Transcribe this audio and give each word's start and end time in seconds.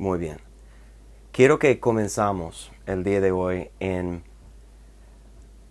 Muy 0.00 0.18
bien. 0.18 0.38
Quiero 1.30 1.58
que 1.58 1.78
comenzamos 1.78 2.72
el 2.86 3.04
día 3.04 3.20
de 3.20 3.32
hoy 3.32 3.68
en 3.80 4.24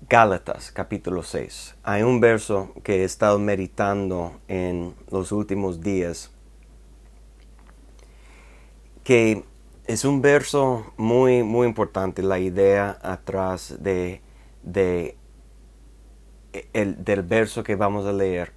Gálatas 0.08 0.71
capítulo 0.71 1.24
6. 1.24 1.78
Hay 1.82 2.04
un 2.04 2.20
verso 2.20 2.72
que 2.84 2.98
he 2.98 3.04
estado 3.06 3.40
meditando 3.40 4.40
en 4.48 4.94
los 5.10 5.32
últimos 5.32 5.82
días 5.82 6.32
que 9.04 9.46
es 9.86 10.05
un 10.05 10.21
verso 10.21 10.93
muy 10.96 11.41
muy 11.41 11.66
importante, 11.66 12.21
la 12.21 12.38
idea 12.38 13.00
atrás 13.02 13.77
de, 13.80 14.21
de 14.61 15.18
el, 16.73 17.04
del 17.04 17.23
verso 17.23 17.64
que 17.64 17.75
vamos 17.75 18.05
a 18.05 18.14
leer 18.14 18.54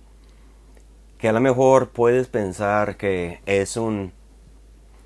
que 1.17 1.31
a 1.31 1.33
lo 1.33 1.41
mejor 1.41 1.93
puedes 1.93 2.29
pensar 2.29 2.99
que 2.99 3.41
es 3.47 3.79
un 3.79 4.13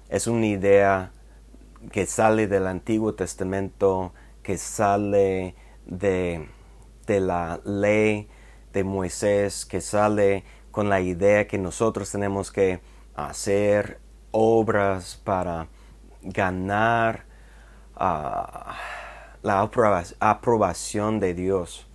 es 0.08 0.26
una 0.26 0.46
idea 0.46 1.12
que 1.92 2.06
sale 2.06 2.46
del 2.46 2.66
Antiguo 2.66 3.14
Testamento, 3.14 4.12
que 4.42 4.58
sale 4.58 5.54
de, 5.86 6.48
de 7.06 7.20
la 7.20 7.60
ley 7.64 8.28
de 8.72 8.84
Moisés, 8.84 9.64
que 9.64 9.80
sale 9.80 10.44
con 10.70 10.88
la 10.88 11.00
idea 11.00 11.46
que 11.46 11.58
nosotros 11.58 12.10
tenemos 12.10 12.52
que 12.52 12.80
hacer 13.14 13.98
obras 14.30 15.20
para 15.24 15.68
ganar 16.22 17.24
uh, 17.94 18.72
la 19.42 19.70
aprobación 20.20 21.20
de 21.20 21.34
Dios. 21.34 21.86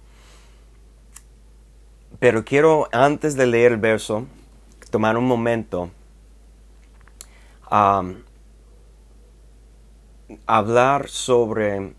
Pero 2.19 2.43
quiero, 2.43 2.87
antes 2.91 3.35
de 3.35 3.45
leer 3.45 3.73
el 3.73 3.77
verso, 3.77 4.25
tomar 4.89 5.17
un 5.17 5.25
momento 5.25 5.91
hablar 10.45 11.07
sobre 11.07 11.95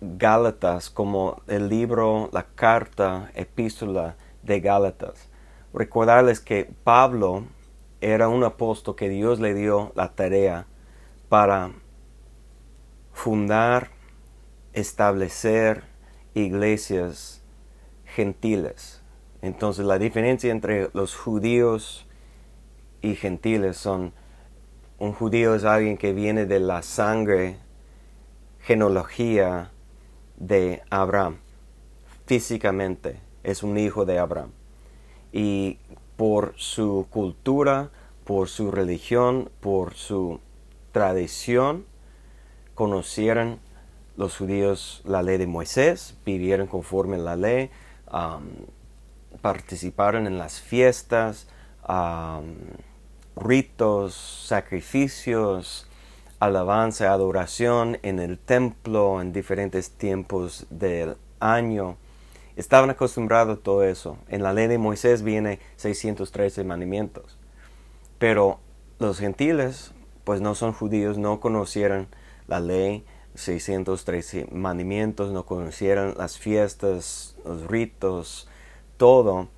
Gálatas 0.00 0.90
como 0.90 1.40
el 1.46 1.68
libro, 1.68 2.28
la 2.32 2.44
carta, 2.54 3.30
epístola 3.34 4.16
de 4.42 4.60
Gálatas. 4.60 5.28
Recordarles 5.72 6.40
que 6.40 6.70
Pablo 6.84 7.44
era 8.00 8.28
un 8.28 8.44
apóstol 8.44 8.94
que 8.96 9.08
Dios 9.08 9.40
le 9.40 9.54
dio 9.54 9.92
la 9.94 10.12
tarea 10.12 10.66
para 11.28 11.70
fundar, 13.12 13.90
establecer 14.72 15.84
iglesias 16.34 17.42
gentiles. 18.04 19.02
Entonces 19.40 19.86
la 19.86 19.98
diferencia 19.98 20.50
entre 20.50 20.90
los 20.92 21.16
judíos 21.16 22.06
y 23.00 23.14
gentiles 23.14 23.76
son 23.76 24.12
un 25.02 25.14
judío 25.14 25.56
es 25.56 25.64
alguien 25.64 25.98
que 25.98 26.12
viene 26.12 26.46
de 26.46 26.60
la 26.60 26.80
sangre, 26.80 27.56
genealogía 28.60 29.72
de 30.36 30.80
Abraham. 30.90 31.38
Físicamente 32.26 33.18
es 33.42 33.64
un 33.64 33.78
hijo 33.78 34.04
de 34.04 34.20
Abraham. 34.20 34.52
Y 35.32 35.80
por 36.16 36.54
su 36.56 37.08
cultura, 37.10 37.90
por 38.22 38.48
su 38.48 38.70
religión, 38.70 39.50
por 39.58 39.94
su 39.94 40.38
tradición, 40.92 41.84
conocieron 42.76 43.58
los 44.16 44.36
judíos 44.36 45.02
la 45.04 45.24
ley 45.24 45.36
de 45.36 45.48
Moisés, 45.48 46.16
vivieron 46.24 46.68
conforme 46.68 47.16
a 47.16 47.18
la 47.18 47.34
ley, 47.34 47.70
participaron 49.40 50.28
en 50.28 50.38
las 50.38 50.60
fiestas, 50.60 51.48
ritos, 53.36 54.14
sacrificios, 54.14 55.86
alabanza, 56.40 57.12
adoración 57.12 57.98
en 58.02 58.18
el 58.18 58.38
templo 58.38 59.20
en 59.20 59.32
diferentes 59.32 59.90
tiempos 59.92 60.66
del 60.70 61.16
año. 61.40 61.96
Estaban 62.56 62.90
acostumbrados 62.90 63.58
a 63.58 63.62
todo 63.62 63.84
eso. 63.84 64.18
En 64.28 64.42
la 64.42 64.52
ley 64.52 64.66
de 64.66 64.78
Moisés 64.78 65.22
viene 65.22 65.60
613 65.76 66.64
mandamientos. 66.64 67.38
Pero 68.18 68.60
los 68.98 69.18
gentiles, 69.18 69.92
pues 70.24 70.40
no 70.40 70.54
son 70.54 70.72
judíos, 70.72 71.16
no 71.16 71.40
conocieron 71.40 72.08
la 72.46 72.60
ley, 72.60 73.04
613 73.34 74.48
mandamientos, 74.52 75.32
no 75.32 75.46
conocieron 75.46 76.14
las 76.18 76.38
fiestas, 76.38 77.36
los 77.44 77.66
ritos, 77.66 78.48
todo. 78.96 79.48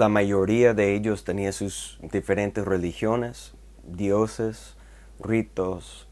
La 0.00 0.08
mayoría 0.08 0.72
de 0.72 0.94
ellos 0.94 1.24
tenía 1.24 1.52
sus 1.52 1.98
diferentes 2.00 2.64
religiones, 2.64 3.52
dioses, 3.84 4.74
ritos. 5.18 6.08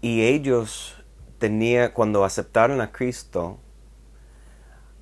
Y 0.00 0.22
ellos 0.22 0.96
tenía 1.36 1.92
cuando 1.92 2.24
aceptaron 2.24 2.80
a 2.80 2.90
Cristo, 2.90 3.58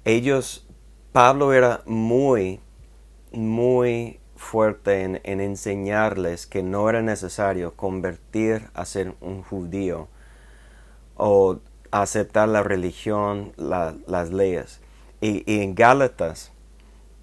ellos, 0.04 0.66
Pablo 1.12 1.52
era 1.52 1.82
muy, 1.86 2.58
muy 3.30 4.18
fuerte 4.34 5.04
en, 5.04 5.40
enseñarles 5.40 6.48
que 6.48 6.64
no 6.64 6.90
era 6.90 7.00
necesario 7.00 7.76
convertir 7.76 8.70
a 8.74 8.84
ser 8.84 9.14
un 9.20 9.44
judío 9.44 10.08
o 11.14 11.60
aceptar 11.92 12.48
la 12.48 12.64
religión, 12.64 13.52
las 13.56 14.32
leyes. 14.32 14.80
Y 15.20 15.44
en 15.62 15.76
Gálatas, 15.76 16.50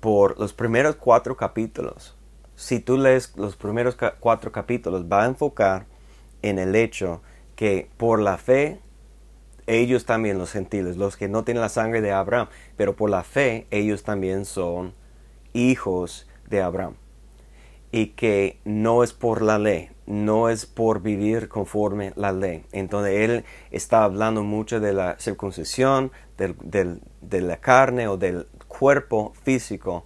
por 0.02 0.38
los 0.38 0.52
primeros 0.52 0.98
cuatro 0.98 1.38
capítulos. 1.38 2.18
Si 2.56 2.80
tú 2.80 2.98
lees 2.98 3.38
los 3.38 3.56
primeros 3.56 3.96
cuatro 4.20 4.52
capítulos, 4.52 5.06
va 5.06 5.24
a 5.24 5.28
enfocar 5.28 5.86
en 6.42 6.60
el 6.60 6.76
hecho 6.76 7.22
que 7.56 7.90
por 7.98 8.20
la 8.20 8.38
fe, 8.38 8.80
ellos 9.68 10.06
también, 10.06 10.38
los 10.38 10.52
gentiles, 10.52 10.98
los 10.98 11.16
que 11.16 11.30
no 11.30 11.44
tienen 11.44 11.62
la 11.62 11.70
sangre 11.70 12.02
de 12.02 12.12
Abraham, 12.12 12.50
pero 12.76 12.96
por 12.96 13.10
la 13.10 13.24
fe, 13.24 13.68
ellos 13.72 14.04
también 14.04 14.46
son 14.46 14.94
hijos 15.54 16.28
de 16.50 16.62
Abraham. 16.62 16.96
Y 17.92 18.08
que 18.08 18.60
no 18.64 19.04
es 19.04 19.14
por 19.14 19.42
la 19.42 19.60
ley, 19.60 19.90
no 20.06 20.50
es 20.50 20.66
por 20.66 21.02
vivir 21.02 21.48
conforme 21.48 22.14
la 22.16 22.32
ley. 22.32 22.66
Entonces 22.72 23.30
él 23.30 23.46
está 23.70 24.04
hablando 24.04 24.44
mucho 24.44 24.80
de 24.80 24.94
la 24.94 25.20
circuncisión, 25.20 26.12
de 26.38 27.42
la 27.42 27.58
carne 27.58 28.08
o 28.08 28.18
del 28.18 28.48
cuerpo 28.82 29.34
físico, 29.44 30.06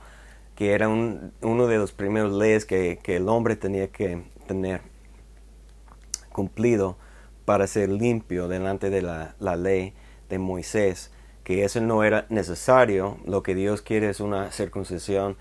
que 0.53 0.73
era 0.73 0.89
un, 0.89 1.31
uno 1.41 1.65
de 1.67 1.77
los 1.77 1.93
primeros 1.93 2.33
leyes 2.33 2.65
que, 2.65 2.99
el 3.05 3.29
hombre 3.29 3.55
tenía 3.55 3.87
que 3.87 4.21
tener 4.47 4.81
cumplido 6.33 6.97
para 7.45 7.67
ser 7.67 7.87
limpio 7.87 8.49
delante 8.49 8.89
de 8.89 9.01
la, 9.01 9.35
la 9.39 9.55
ley 9.55 9.93
de 10.27 10.39
Moisés, 10.39 11.09
que 11.45 11.63
eso 11.63 11.79
no 11.79 12.03
era 12.03 12.25
necesario, 12.27 13.17
lo 13.25 13.43
que 13.43 13.55
Dios 13.55 13.81
quiere 13.81 14.09
es 14.09 14.19
una 14.19 14.51
circuncisión 14.51 15.37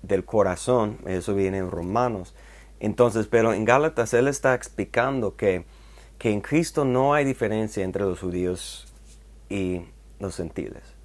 del 0.00 0.24
corazón, 0.24 0.96
eso 1.06 1.34
viene 1.34 1.58
en 1.58 1.70
Romanos. 1.70 2.34
Entonces, 2.80 3.26
pero 3.26 3.52
en 3.52 3.66
Gálatas 3.66 4.14
él 4.14 4.28
está 4.28 4.54
explicando 4.54 5.36
que, 5.36 5.66
que 6.16 6.30
en 6.30 6.40
Cristo 6.40 6.86
no 6.86 7.12
hay 7.12 7.26
diferencia 7.26 7.84
entre 7.84 8.04
los 8.04 8.20
judíos 8.20 8.90
y 9.50 9.82
los 10.20 10.38
gentiles. 10.38 10.97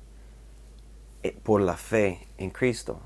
Eh, 1.23 1.35
por 1.41 1.61
la 1.61 1.77
fe 1.77 2.27
en 2.37 2.49
Cristo. 2.49 2.99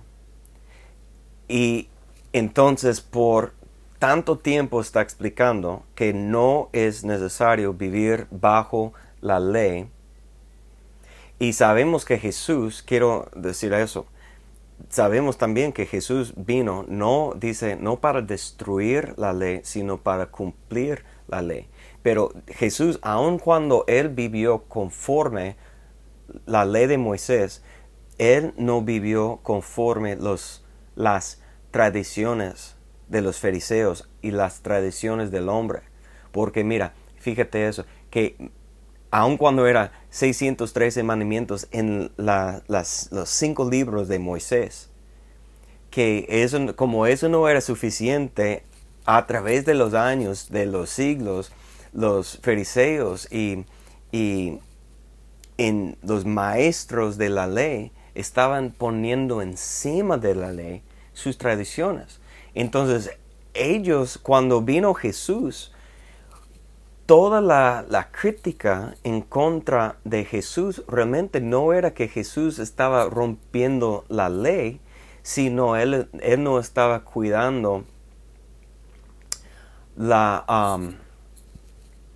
Y 1.48 1.88
entonces 2.34 3.00
por 3.00 3.54
tanto 4.00 4.40
tiempo 4.40 4.82
está 4.82 5.02
explicando 5.02 5.84
que 5.94 6.14
no 6.14 6.70
es 6.74 7.04
necesario 7.04 7.74
vivir 7.74 8.26
bajo 8.32 8.94
la 9.22 9.40
ley. 9.40 9.88
Y 11.38 11.54
sabemos 11.54 12.06
que 12.06 12.18
Jesús, 12.18 12.82
quiero 12.82 13.30
decir 13.36 13.72
eso, 13.74 14.08
sabemos 14.90 15.38
también 15.38 15.72
que 15.72 15.86
Jesús 15.86 16.34
vino, 16.36 16.86
no 16.88 17.34
dice, 17.36 17.76
no 17.76 18.00
para 18.00 18.24
destruir 18.24 19.14
la 19.18 19.32
ley, 19.32 19.62
sino 19.64 20.00
para 20.00 20.26
cumplir 20.26 21.06
la 21.28 21.44
ley. 21.44 21.68
Pero 22.02 22.34
Jesús, 22.48 22.98
aun 23.04 23.38
cuando 23.38 23.84
él 23.88 24.10
vivió 24.10 24.64
conforme 24.64 25.56
la 26.48 26.66
ley 26.66 26.88
de 26.88 26.98
Moisés, 26.98 27.62
él 28.18 28.54
no 28.58 28.82
vivió 28.82 29.40
conforme 29.44 30.16
los, 30.16 30.64
las 30.96 31.42
tradiciones 31.72 32.76
de 33.08 33.22
los 33.22 33.40
fariseos 33.40 34.10
y 34.22 34.32
las 34.32 34.62
tradiciones 34.62 35.32
del 35.32 35.50
hombre. 35.50 35.82
Porque 36.32 36.64
mira, 36.64 36.94
fíjate 37.20 37.68
eso, 37.68 37.86
que 38.10 38.52
aun 39.12 39.38
cuando 39.38 39.68
era 39.68 39.92
613 40.10 41.04
mandamientos 41.04 41.68
en 41.72 42.12
las, 42.18 43.12
los 43.12 43.30
cinco 43.30 43.70
libros 43.70 44.08
de 44.08 44.20
Moisés, 44.20 44.90
que 45.90 46.26
eso, 46.30 46.76
como 46.76 47.08
eso 47.08 47.30
no 47.30 47.48
era 47.48 47.62
suficiente, 47.62 48.64
a 49.06 49.26
través 49.26 49.66
de 49.66 49.74
los 49.74 49.94
años, 49.94 50.50
de 50.50 50.66
los 50.66 50.90
siglos, 50.90 51.52
los 51.94 52.40
fariseos 52.44 53.32
y, 53.32 53.66
y 54.12 54.60
en 55.58 55.98
los 56.04 56.26
maestros 56.26 57.18
de 57.18 57.30
la 57.30 57.48
ley, 57.48 57.92
estaban 58.18 58.72
poniendo 58.72 59.42
encima 59.42 60.18
de 60.18 60.34
la 60.34 60.52
ley 60.52 60.82
sus 61.14 61.38
tradiciones. 61.38 62.20
Entonces, 62.56 63.12
ellos, 63.54 64.18
cuando 64.18 64.62
vino 64.62 64.94
Jesús, 64.96 65.72
toda 67.06 67.42
la, 67.42 68.10
crítica 68.12 68.96
en 69.04 69.22
contra 69.22 69.98
de 70.04 70.26
Jesús 70.26 70.84
realmente 70.88 71.42
no 71.42 71.74
era 71.74 71.94
que 71.94 72.08
Jesús 72.08 72.58
estaba 72.58 73.06
rompiendo 73.06 74.04
la 74.10 74.30
ley, 74.30 74.82
sino 75.22 75.76
él, 75.76 76.10
él 76.22 76.44
no 76.44 76.60
estaba 76.60 77.04
cuidando 77.04 77.84
la, 79.96 80.80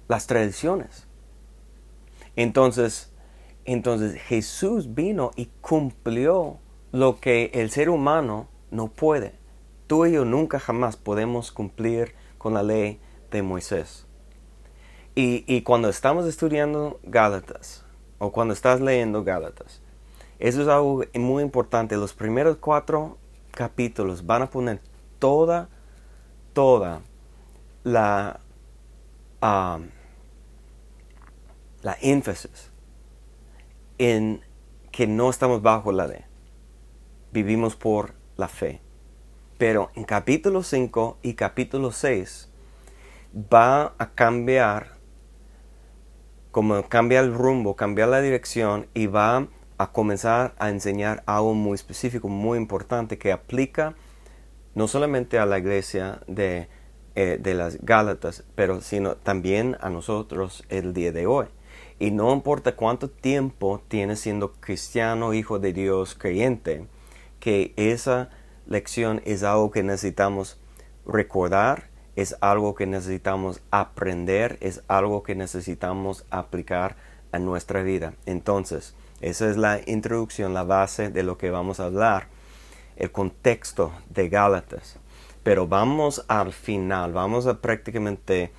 las 0.08 0.28
tradiciones. 0.28 1.06
Entonces, 2.36 3.11
entonces 3.74 4.20
Jesús 4.22 4.96
vino 4.96 5.32
y 5.36 5.48
cumplió 5.62 6.60
lo 6.92 7.20
que 7.20 7.52
el 7.54 7.70
ser 7.70 7.90
humano 7.90 8.48
no 8.72 8.88
puede. 8.88 9.36
Tú 9.88 10.06
y 10.06 10.14
yo 10.14 10.26
nunca 10.26 10.60
jamás 10.60 10.98
podemos 10.98 11.52
cumplir 11.52 12.14
con 12.38 12.54
la 12.54 12.64
ley 12.64 13.00
de 13.30 13.42
Moisés. 13.42 14.06
Y, 15.14 15.62
cuando 15.64 15.90
estamos 15.90 16.26
estudiando 16.26 17.00
Gálatas, 17.04 17.86
o 18.18 18.32
cuando 18.32 18.54
estás 18.54 18.80
leyendo 18.80 19.24
Gálatas, 19.24 19.82
eso 20.40 20.62
es 20.62 20.68
algo 20.68 21.04
muy 21.14 21.44
importante. 21.44 21.98
Los 21.98 22.14
primeros 22.14 22.58
cuatro 22.58 23.18
capítulos 23.52 24.26
van 24.26 24.44
a 24.44 24.50
poner 24.50 24.82
toda, 25.20 25.70
toda 26.54 27.02
la, 27.84 28.40
um, 29.42 29.90
la 31.84 31.98
énfasis 32.02 32.71
en 34.02 34.42
que 34.92 35.06
no 35.06 35.30
estamos 35.30 35.62
bajo 35.62 35.92
la 35.92 36.08
ley. 36.08 36.26
Vivimos 37.32 37.76
por 37.76 38.16
la 38.36 38.48
fe. 38.48 38.82
Pero 39.60 39.92
en 39.94 40.06
capítulo 40.06 40.64
5 40.64 41.20
y 41.22 41.36
capítulo 41.36 41.92
6 41.92 42.50
va 43.54 43.94
a 44.00 44.10
cambiar, 44.16 44.98
como 46.50 46.82
cambia 46.90 47.20
el 47.20 47.32
rumbo, 47.32 47.76
cambiar 47.76 48.10
la 48.10 48.22
dirección 48.22 48.88
y 48.96 49.06
va 49.06 49.48
a 49.78 49.92
comenzar 49.92 50.56
a 50.58 50.70
enseñar 50.72 51.22
algo 51.28 51.54
muy 51.54 51.76
específico, 51.76 52.28
muy 52.28 52.58
importante, 52.58 53.20
que 53.20 53.32
aplica 53.32 53.94
no 54.74 54.88
solamente 54.88 55.38
a 55.38 55.46
la 55.46 55.60
iglesia 55.60 56.22
de, 56.26 56.70
eh, 57.14 57.38
de 57.40 57.54
las 57.54 57.78
Gálatas, 57.86 58.46
pero 58.56 58.82
sino 58.82 59.16
también 59.16 59.78
a 59.80 59.92
nosotros 59.92 60.64
el 60.70 60.92
día 60.92 61.12
de 61.12 61.28
hoy. 61.28 61.46
Y 62.02 62.10
no 62.10 62.34
importa 62.34 62.76
cuánto 62.76 63.12
tiempo 63.12 63.80
tienes 63.88 64.22
siendo 64.22 64.54
cristiano, 64.54 65.36
hijo 65.36 65.60
de 65.60 65.72
Dios, 65.72 66.16
creyente, 66.16 66.88
que 67.40 67.76
esa 67.76 68.32
lección 68.66 69.22
es 69.24 69.44
algo 69.44 69.70
que 69.70 69.84
necesitamos 69.84 70.60
recordar, 71.06 71.92
es 72.16 72.36
algo 72.42 72.74
que 72.74 72.88
necesitamos 72.88 73.62
aprender, 73.70 74.58
es 74.62 74.82
algo 74.88 75.22
que 75.22 75.36
necesitamos 75.36 76.26
aplicar 76.32 76.96
a 77.32 77.38
nuestra 77.38 77.84
vida. 77.84 78.16
Entonces, 78.26 78.96
esa 79.20 79.48
es 79.48 79.58
la 79.58 79.80
introducción, 79.86 80.56
la 80.56 80.64
base 80.64 81.12
de 81.12 81.22
lo 81.22 81.38
que 81.38 81.52
vamos 81.52 81.80
a 81.80 81.86
hablar, 81.86 82.30
el 82.96 83.12
contexto 83.12 83.92
de 84.10 84.28
Gálatas. 84.28 84.98
Pero 85.44 85.68
vamos 85.68 86.26
al 86.28 86.52
final, 86.52 87.14
vamos 87.14 87.46
a 87.46 87.62
prácticamente 87.62 88.52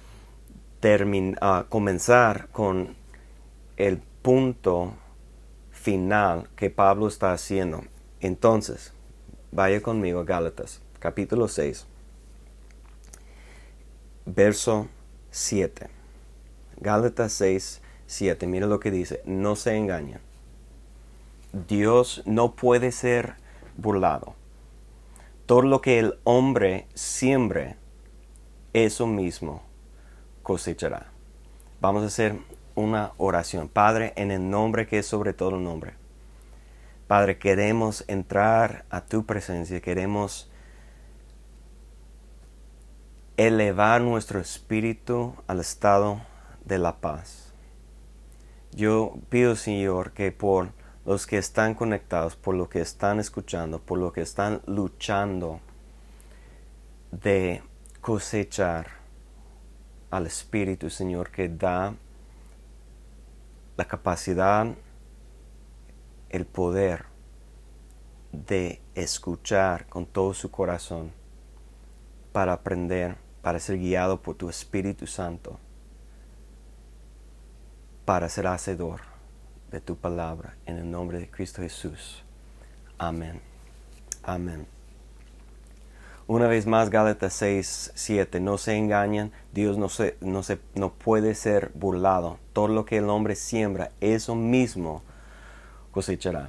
comenzar 1.69 2.47
con 2.53 3.02
el 3.83 3.99
punto 3.99 4.95
final 5.73 6.49
que 6.55 6.71
Pablo 6.71 7.09
está 7.09 7.33
haciendo. 7.33 7.83
Entonces, 8.21 8.93
vaya 9.51 9.83
conmigo 9.83 10.21
a 10.21 10.25
Gálatas, 10.25 10.81
capítulo 11.01 11.49
6, 11.49 11.89
verso 14.25 14.87
7. 15.33 15.89
Gálatas 16.77 17.33
6, 17.33 17.83
7. 18.07 18.47
Mira 18.47 18.69
lo 18.69 18.79
que 18.79 18.93
dice. 18.93 19.21
No 19.25 19.57
se 19.57 19.77
engañen. 19.77 20.21
Dios 21.67 22.23
no 22.25 22.55
puede 22.55 22.93
ser 22.93 23.35
burlado. 23.77 24.37
Todo 25.47 25.63
lo 25.63 25.81
que 25.81 25.99
el 25.99 26.21
hombre 26.23 26.87
siembre, 26.95 27.75
eso 28.75 29.09
mismo 29.09 29.65
cosechará. 30.45 31.11
Vamos 31.81 32.05
a 32.05 32.07
hacer 32.07 32.39
una 32.75 33.13
oración. 33.17 33.69
Padre, 33.69 34.13
en 34.17 34.31
el 34.31 34.49
nombre 34.51 34.87
que 34.87 34.99
es 34.99 35.07
sobre 35.07 35.33
todo 35.33 35.59
nombre. 35.59 35.95
Padre, 37.07 37.39
queremos 37.39 38.05
entrar 38.09 38.85
a 38.91 39.03
tu 39.03 39.27
presencia, 39.27 39.81
queremos 39.81 40.51
elevar 43.37 44.01
nuestro 44.01 44.41
espíritu 44.41 45.35
al 45.47 45.61
estado 45.61 46.23
de 46.65 46.79
la 46.79 46.97
paz. 46.97 47.53
Yo 48.73 49.15
pido, 49.29 49.57
Señor, 49.57 50.13
que 50.13 50.33
por 50.33 50.71
los 51.05 51.27
que 51.27 51.39
están 51.39 51.75
conectados, 51.75 52.37
por 52.37 52.55
lo 52.55 52.69
que 52.69 52.81
están 52.81 53.21
escuchando, 53.21 53.81
por 53.81 53.99
lo 53.99 54.13
que 54.13 54.23
están 54.23 54.63
luchando 54.67 55.61
de 57.11 57.63
cosechar 58.01 58.87
al 60.11 60.27
Espíritu, 60.27 60.91
Señor, 60.91 61.31
que 61.31 61.49
da 61.49 61.95
la 63.77 63.85
capacidad, 63.87 64.67
el 66.31 66.47
poder 66.47 67.07
de 68.33 68.81
escuchar 68.95 69.87
con 69.87 70.07
todo 70.07 70.35
su 70.35 70.51
corazón 70.51 71.13
para 72.33 72.55
aprender, 72.55 73.17
para 73.43 73.59
ser 73.59 73.79
guiado 73.79 74.23
por 74.23 74.37
tu 74.37 74.49
Espíritu 74.49 75.07
Santo, 75.07 75.59
para 78.05 78.29
ser 78.29 78.47
hacedor 78.47 79.03
de 79.71 79.81
tu 79.81 79.97
palabra 79.97 80.57
en 80.67 80.79
el 80.79 80.91
nombre 80.91 81.19
de 81.19 81.31
Cristo 81.31 81.63
Jesús. 81.63 82.25
Amén. 82.99 83.41
Amén. 84.23 84.72
Una 86.33 86.49
vez 86.49 86.67
más, 86.67 86.89
Gálatas 86.89 87.35
6, 87.35 87.93
7. 87.95 88.41
No 88.41 88.57
se 88.57 88.75
engañen, 88.75 89.33
Dios 89.53 89.77
no, 89.77 89.91
se, 89.91 90.17
no, 90.23 90.43
se, 90.43 90.61
no 90.75 90.91
puede 90.91 91.35
ser 91.35 91.71
burlado. 91.75 92.39
Todo 92.55 92.69
lo 92.69 92.87
que 92.87 92.97
el 92.97 93.11
hombre 93.11 93.37
siembra, 93.37 93.91
eso 94.01 94.35
mismo 94.35 95.03
cosechará. 95.91 96.49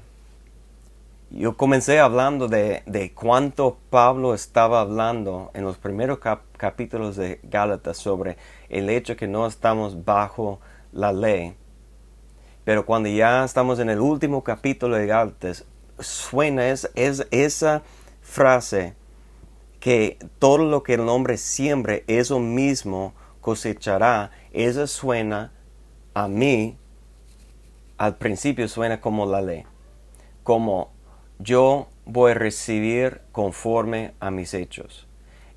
Yo 1.31 1.57
comencé 1.57 1.99
hablando 1.99 2.47
de, 2.47 2.83
de 2.85 3.11
cuánto 3.13 3.77
Pablo 3.89 4.33
estaba 4.33 4.79
hablando 4.79 5.51
en 5.53 5.65
los 5.65 5.77
primeros 5.77 6.19
capítulos 6.55 7.17
de 7.17 7.41
Gálatas 7.43 7.97
sobre 7.97 8.37
el 8.69 8.89
hecho 8.89 9.17
que 9.17 9.27
no 9.27 9.45
estamos 9.45 10.05
bajo 10.05 10.61
la 10.93 11.11
ley. 11.11 11.57
Pero 12.63 12.85
cuando 12.85 13.09
ya 13.09 13.43
estamos 13.43 13.79
en 13.79 13.89
el 13.89 13.99
último 13.99 14.45
capítulo 14.45 14.95
de 14.95 15.07
Gálatas, 15.07 15.65
suena 15.99 16.69
es, 16.69 16.89
es 16.95 17.27
esa 17.31 17.81
frase 18.21 18.95
que 19.83 20.17
todo 20.39 20.59
lo 20.59 20.81
que 20.81 20.93
el 20.93 21.09
hombre 21.09 21.35
siembre, 21.35 22.05
eso 22.07 22.39
mismo 22.39 23.13
cosechará. 23.41 24.31
Eso 24.53 24.87
suena 24.87 25.51
a 26.13 26.29
mí, 26.29 26.77
al 27.97 28.15
principio 28.15 28.69
suena 28.69 29.01
como 29.01 29.25
la 29.25 29.41
ley, 29.41 29.65
como 30.43 30.93
yo 31.37 31.89
voy 32.05 32.31
a 32.31 32.35
recibir 32.35 33.23
conforme 33.33 34.13
a 34.21 34.31
mis 34.31 34.53
hechos. 34.53 35.05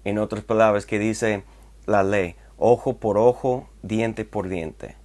En 0.03 0.19
otras 0.19 0.43
palabras, 0.43 0.87
que 0.87 0.99
dice 0.99 1.45
la 1.87 2.03
ley, 2.03 2.35
ojo 2.59 2.97
por 2.97 3.19
ojo, 3.19 3.69
diente 3.83 4.25
por 4.25 4.49
diente. 4.49 4.97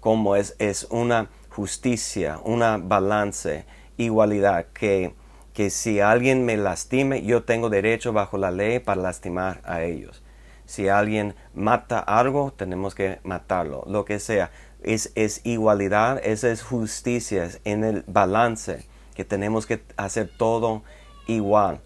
Como 0.00 0.36
es, 0.36 0.54
es 0.58 0.86
una 0.90 1.30
justicia, 1.48 2.40
una 2.44 2.76
balance, 2.76 3.64
igualdad 3.96 4.66
que 4.74 5.14
que 5.56 5.70
si 5.70 6.00
alguien 6.00 6.44
me 6.44 6.58
lastime, 6.58 7.22
yo 7.22 7.44
tengo 7.44 7.70
derecho 7.70 8.12
bajo 8.12 8.36
la 8.36 8.50
ley 8.50 8.78
para 8.78 9.00
lastimar 9.00 9.62
a 9.64 9.84
ellos. 9.84 10.22
Si 10.66 10.90
alguien 10.90 11.34
mata 11.54 11.98
algo, 11.98 12.52
tenemos 12.52 12.94
que 12.94 13.20
matarlo, 13.24 13.82
lo 13.86 14.04
que 14.04 14.18
sea. 14.20 14.50
Es, 14.82 15.12
es 15.14 15.40
igualdad, 15.44 16.20
esa 16.22 16.50
es 16.50 16.62
justicia, 16.62 17.44
es 17.44 17.62
en 17.64 17.84
el 17.84 18.04
balance, 18.06 18.86
que 19.14 19.24
tenemos 19.24 19.64
que 19.64 19.82
hacer 19.96 20.30
todo 20.36 20.82
igual. 21.26 21.80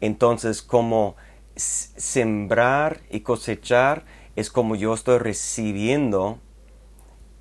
Entonces, 0.00 0.60
como 0.60 1.14
sembrar 1.54 2.98
y 3.10 3.20
cosechar 3.20 4.04
es 4.34 4.50
como 4.50 4.74
yo 4.74 4.92
estoy 4.92 5.18
recibiendo 5.18 6.40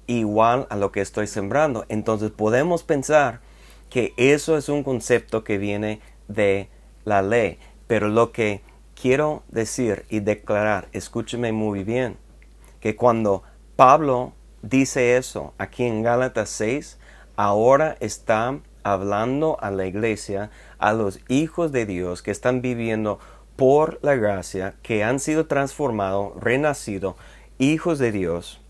igual 0.05 0.67
a 0.69 0.75
lo 0.75 0.91
que 0.91 1.01
estoy 1.01 1.25
sembrando. 1.25 1.83
Entonces 1.89 2.29
podemos 2.29 2.83
pensar 2.83 3.41
que 3.91 4.13
eso 4.17 4.57
es 4.57 4.69
un 4.69 4.83
concepto 4.83 5.43
que 5.43 5.59
viene 5.59 5.99
de 6.27 6.69
la 7.03 7.21
ley. 7.21 7.59
Pero 7.85 8.07
lo 8.07 8.31
que 8.31 8.61
quiero 8.99 9.43
decir 9.49 10.05
y 10.09 10.21
declarar, 10.21 10.87
escúcheme 10.93 11.51
muy 11.51 11.83
bien, 11.83 12.17
que 12.79 12.95
cuando 12.95 13.43
Pablo 13.75 14.33
dice 14.61 15.17
eso 15.17 15.53
aquí 15.57 15.83
en 15.83 16.03
Gálatas 16.03 16.49
6, 16.49 16.97
ahora 17.35 17.97
está 17.99 18.59
hablando 18.83 19.57
a 19.59 19.71
la 19.71 19.85
iglesia, 19.85 20.51
a 20.79 20.93
los 20.93 21.19
hijos 21.27 21.71
de 21.71 21.85
Dios 21.85 22.21
que 22.21 22.31
están 22.31 22.61
viviendo 22.61 23.19
por 23.57 23.99
la 24.01 24.15
gracia, 24.15 24.75
que 24.81 25.03
han 25.03 25.19
sido 25.19 25.47
transformados, 25.47 26.41
renacidos, 26.41 27.15
hijos 27.59 27.99
de 27.99 28.13
Dios, 28.13 28.61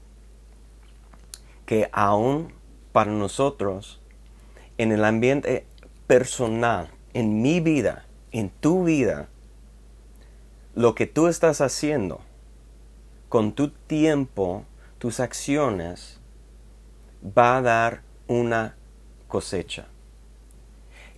que 1.67 1.89
aún 1.93 2.53
para 2.91 3.11
nosotros, 3.11 4.00
en 4.81 4.91
el 4.91 5.05
ambiente 5.05 5.67
personal, 6.07 6.89
en 7.13 7.43
mi 7.43 7.59
vida, 7.59 8.07
en 8.31 8.49
tu 8.49 8.83
vida, 8.83 9.29
lo 10.73 10.95
que 10.95 11.05
tú 11.05 11.27
estás 11.27 11.61
haciendo 11.61 12.21
con 13.29 13.51
tu 13.53 13.69
tiempo, 13.69 14.65
tus 14.97 15.19
acciones, 15.19 16.19
va 17.23 17.57
a 17.57 17.61
dar 17.61 18.01
una 18.25 18.75
cosecha. 19.27 19.85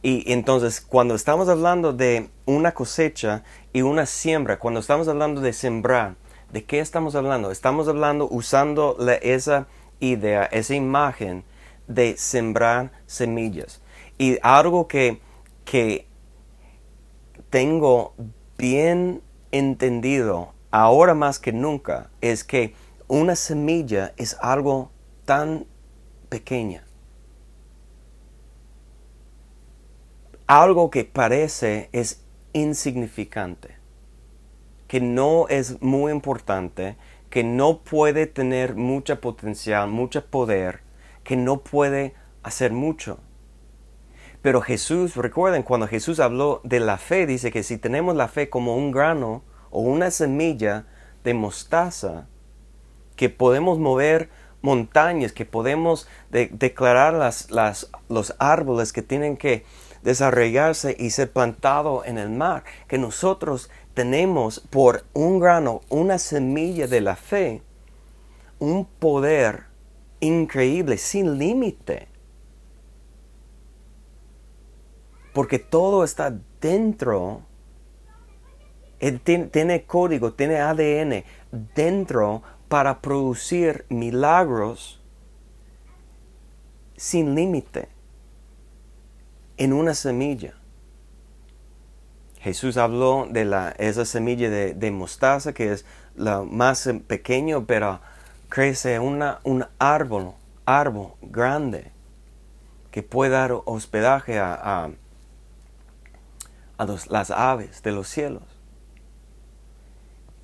Y 0.01 0.29
entonces, 0.33 0.81
cuando 0.81 1.15
estamos 1.15 1.47
hablando 1.47 1.93
de 1.93 2.29
una 2.45 2.73
cosecha 2.73 3.45
y 3.71 3.81
una 3.81 4.05
siembra, 4.05 4.59
cuando 4.59 4.81
estamos 4.81 5.07
hablando 5.07 5.39
de 5.39 5.53
sembrar, 5.53 6.15
¿de 6.51 6.65
qué 6.65 6.81
estamos 6.81 7.15
hablando? 7.15 7.49
Estamos 7.49 7.87
hablando 7.87 8.27
usando 8.29 8.97
esa 9.21 9.67
idea, 10.01 10.43
esa 10.51 10.75
imagen 10.75 11.45
de 11.87 12.17
sembrar 12.17 12.91
semillas. 13.05 13.81
Y 14.17 14.37
algo 14.41 14.87
que, 14.87 15.19
que 15.65 16.07
tengo 17.49 18.13
bien 18.57 19.21
entendido 19.51 20.53
ahora 20.71 21.13
más 21.13 21.39
que 21.39 21.53
nunca 21.53 22.09
es 22.21 22.43
que 22.43 22.73
una 23.07 23.35
semilla 23.35 24.13
es 24.17 24.37
algo 24.41 24.91
tan 25.25 25.67
pequeña. 26.29 26.83
Algo 30.47 30.89
que 30.89 31.05
parece 31.05 31.89
es 31.91 32.23
insignificante, 32.53 33.75
que 34.87 34.99
no 34.99 35.47
es 35.47 35.81
muy 35.81 36.11
importante, 36.11 36.97
que 37.29 37.43
no 37.43 37.79
puede 37.79 38.27
tener 38.27 38.75
mucha 38.75 39.19
potencial, 39.19 39.89
mucho 39.89 40.25
poder, 40.25 40.82
que 41.23 41.35
no 41.35 41.61
puede 41.61 42.13
hacer 42.43 42.71
mucho. 42.71 43.19
Pero 44.41 44.61
Jesús, 44.61 45.15
recuerden, 45.15 45.63
cuando 45.63 45.87
Jesús 45.87 46.19
habló 46.19 46.59
de 46.63 46.81
la 46.81 46.97
fe, 46.97 47.25
dice 47.25 47.51
que 47.51 47.63
si 47.63 47.77
tenemos 47.77 48.15
la 48.15 48.27
fe 48.27 48.49
como 48.49 48.75
un 48.75 48.91
grano 48.91 49.41
o 49.71 49.79
una 49.81 50.11
semilla 50.11 50.85
de 51.23 51.33
mostaza, 51.33 52.27
que 53.15 53.29
podemos 53.29 53.79
mover 53.79 54.29
montañas, 54.61 55.31
que 55.31 55.45
podemos 55.45 56.07
declarar 56.29 57.13
las, 57.13 57.51
las, 57.51 57.89
los 58.09 58.35
árboles 58.39 58.91
que 58.91 59.01
tienen 59.01 59.37
que 59.37 59.65
desarrollarse 60.01 60.95
y 60.99 61.11
ser 61.11 61.31
plantados 61.31 62.05
en 62.05 62.17
el 62.17 62.29
mar, 62.29 62.63
que 62.87 62.97
nosotros 62.97 63.69
tenemos 63.93 64.59
por 64.69 65.05
un 65.13 65.39
grano, 65.39 65.81
una 65.89 66.17
semilla 66.17 66.87
de 66.87 67.01
la 67.01 67.15
fe, 67.15 67.61
un 68.59 68.85
poder 68.85 69.72
increíble, 70.23 70.97
sin 70.97 71.37
límite. 71.37 72.07
Porque 75.33 75.59
todo 75.59 76.03
está 76.03 76.37
dentro, 76.61 77.41
tiene, 79.23 79.83
código, 79.85 80.33
tiene 80.33 80.57
ADN 80.57 81.23
dentro 81.75 82.43
para 82.69 83.01
producir 83.01 83.85
milagros 83.89 85.01
sin 86.95 87.35
límite 87.35 87.89
en 89.57 89.73
una 89.73 89.93
semilla. 89.93 90.53
Jesús 92.39 92.77
habló 92.77 93.27
de 93.29 93.45
la, 93.45 93.69
esa 93.77 94.05
semilla 94.05 94.49
de, 94.49 94.91
mostaza 94.91 95.53
que 95.53 95.71
es 95.71 95.85
la 96.15 96.43
más 96.43 96.89
pequeño, 97.07 97.65
pero 97.65 98.01
crece 98.53 98.99
una, 98.99 99.39
un 99.43 99.65
árbol, 99.79 100.33
árbol 100.63 101.13
grande 101.23 101.91
que 102.91 103.01
puede 103.01 103.31
dar 103.31 103.51
hospedaje 103.65 104.37
a, 104.37 104.91
a, 106.77 106.85
las 107.09 107.31
aves 107.31 107.81
de 107.81 107.91
los 107.91 108.07
cielos. 108.07 108.43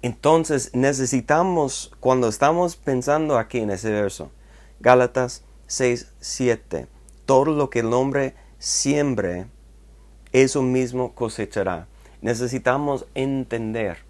Entonces 0.02 0.72
necesitamos, 0.74 1.92
cuando 2.00 2.30
estamos 2.30 2.78
pensando 2.78 3.38
aquí 3.38 3.60
en 3.60 3.70
ese 3.70 3.92
verso, 3.92 4.32
Gálatas 4.80 5.44
6, 5.68 6.12
7, 6.20 6.88
todo 7.28 7.46
lo 7.46 7.70
que 7.70 7.82
el 7.82 7.94
hombre 7.94 8.34
siembre, 8.58 9.46
eso 10.32 10.64
mismo 10.64 11.14
cosechará. 11.14 11.86
Necesitamos 12.24 13.06
entender 13.14 14.10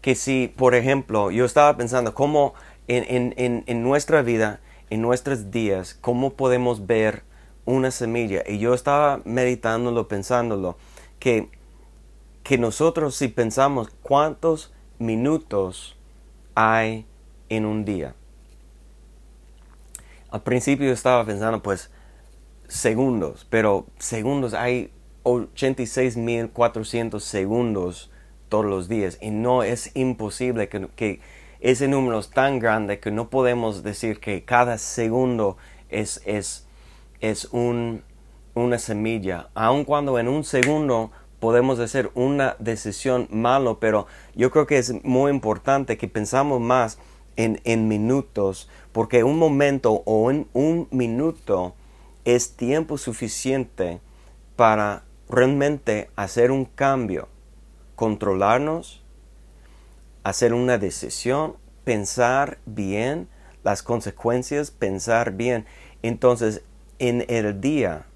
que 0.00 0.14
si, 0.14 0.52
por 0.56 0.74
ejemplo, 0.74 1.30
yo 1.30 1.44
estaba 1.44 1.76
pensando 1.76 2.14
cómo 2.14 2.54
en, 2.88 3.34
en, 3.36 3.64
en, 3.66 3.82
nuestra 3.82 4.22
vida, 4.22 4.60
en 4.90 5.02
nuestros 5.02 5.50
días, 5.50 5.94
cómo 6.00 6.34
podemos 6.34 6.86
ver 6.86 7.22
una 7.64 7.90
semilla. 7.90 8.42
Y 8.46 8.58
yo 8.58 8.74
estaba 8.74 9.20
meditándolo, 9.24 10.08
pensándolo, 10.08 10.76
que, 11.18 11.50
que 12.42 12.58
nosotros 12.58 13.14
si 13.14 13.28
pensamos 13.28 13.90
cuántos 14.02 14.72
minutos 14.98 15.96
hay 16.54 17.06
en 17.48 17.66
un 17.66 17.84
día. 17.84 18.14
Al 20.30 20.42
principio 20.42 20.92
estaba 20.92 21.24
pensando, 21.24 21.62
pues, 21.62 21.90
segundos, 22.68 23.46
pero 23.48 23.86
segundos 23.98 24.54
hay 24.54 24.92
86.400 25.24 27.20
segundos 27.20 28.10
todos 28.48 28.64
los 28.64 28.88
días 28.88 29.18
y 29.20 29.30
no 29.30 29.62
es 29.62 29.90
imposible 29.94 30.68
que, 30.68 31.20
ese 31.60 31.88
número 31.88 32.18
es 32.18 32.30
tan 32.30 32.58
grande 32.58 33.00
que 33.00 33.10
no 33.10 33.30
podemos 33.30 33.82
decir 33.82 34.20
que 34.20 34.44
cada 34.44 34.78
segundo 34.78 35.56
es, 35.88 36.20
es, 36.24 36.66
es 37.20 37.46
un, 37.46 38.02
una 38.54 38.78
semilla, 38.78 39.48
aun 39.54 39.84
cuando 39.84 40.18
en 40.18 40.28
un 40.28 40.44
segundo 40.44 41.10
podemos 41.40 41.78
hacer 41.78 42.10
una 42.14 42.56
decisión 42.58 43.28
malo, 43.30 43.78
pero 43.78 44.06
yo 44.34 44.50
creo 44.50 44.66
que 44.66 44.78
es 44.78 45.04
muy 45.04 45.30
importante 45.30 45.96
que 45.96 46.08
pensamos 46.08 46.60
más 46.60 46.98
en, 47.36 47.60
en 47.64 47.88
minutos, 47.88 48.68
porque 48.92 49.24
un 49.24 49.38
momento 49.38 50.02
o 50.04 50.30
en 50.30 50.48
un 50.52 50.88
minuto 50.90 51.74
es 52.24 52.56
tiempo 52.56 52.98
suficiente 52.98 54.00
para 54.56 55.04
realmente 55.28 56.10
hacer 56.16 56.50
un 56.50 56.64
cambio, 56.64 57.28
controlarnos, 57.94 58.97
hacer 60.28 60.54
una 60.54 60.78
decisión, 60.78 61.56
pensar 61.84 62.58
bien 62.66 63.28
las 63.64 63.82
consecuencias, 63.82 64.70
pensar 64.70 65.32
bien. 65.32 65.66
Entonces, 66.02 66.62
en 66.98 67.24
el 67.28 67.60
día, 67.60 68.06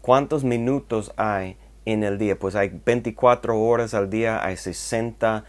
¿cuántos 0.00 0.44
minutos 0.44 1.12
hay 1.16 1.56
en 1.84 2.04
el 2.04 2.18
día? 2.18 2.38
Pues 2.38 2.54
hay 2.54 2.80
24 2.84 3.60
horas 3.60 3.94
al 3.94 4.10
día, 4.10 4.44
hay 4.44 4.56
60 4.56 5.44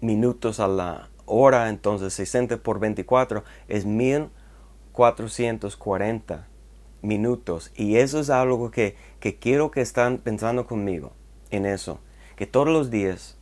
minutos 0.00 0.60
a 0.60 0.68
la 0.68 1.08
hora, 1.26 1.68
entonces 1.68 2.12
60 2.14 2.58
por 2.58 2.80
24 2.80 3.44
es 3.68 3.84
1000 3.84 4.30
440 4.98 6.48
minutos. 7.02 7.70
Y 7.76 7.98
eso 7.98 8.18
es 8.18 8.30
algo 8.30 8.72
que, 8.72 8.96
quiero 9.40 9.70
que 9.70 9.80
están 9.80 10.18
pensando 10.18 10.66
conmigo 10.66 11.12
en 11.52 11.66
eso. 11.66 12.00
Que 12.38 12.46
todos 12.46 12.68
los 12.68 12.88
días 12.88 13.36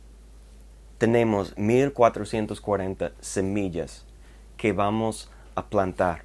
tenemos 0.97 1.55
1440 1.55 3.11
semillas 3.19 4.07
que 4.57 4.73
vamos 4.73 5.29
a 5.53 5.67
plantar. 5.67 6.23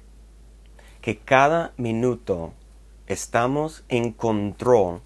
Que 0.99 1.19
cada 1.19 1.73
minuto 1.77 2.51
estamos 3.05 3.83
en 3.89 4.11
control 4.11 5.03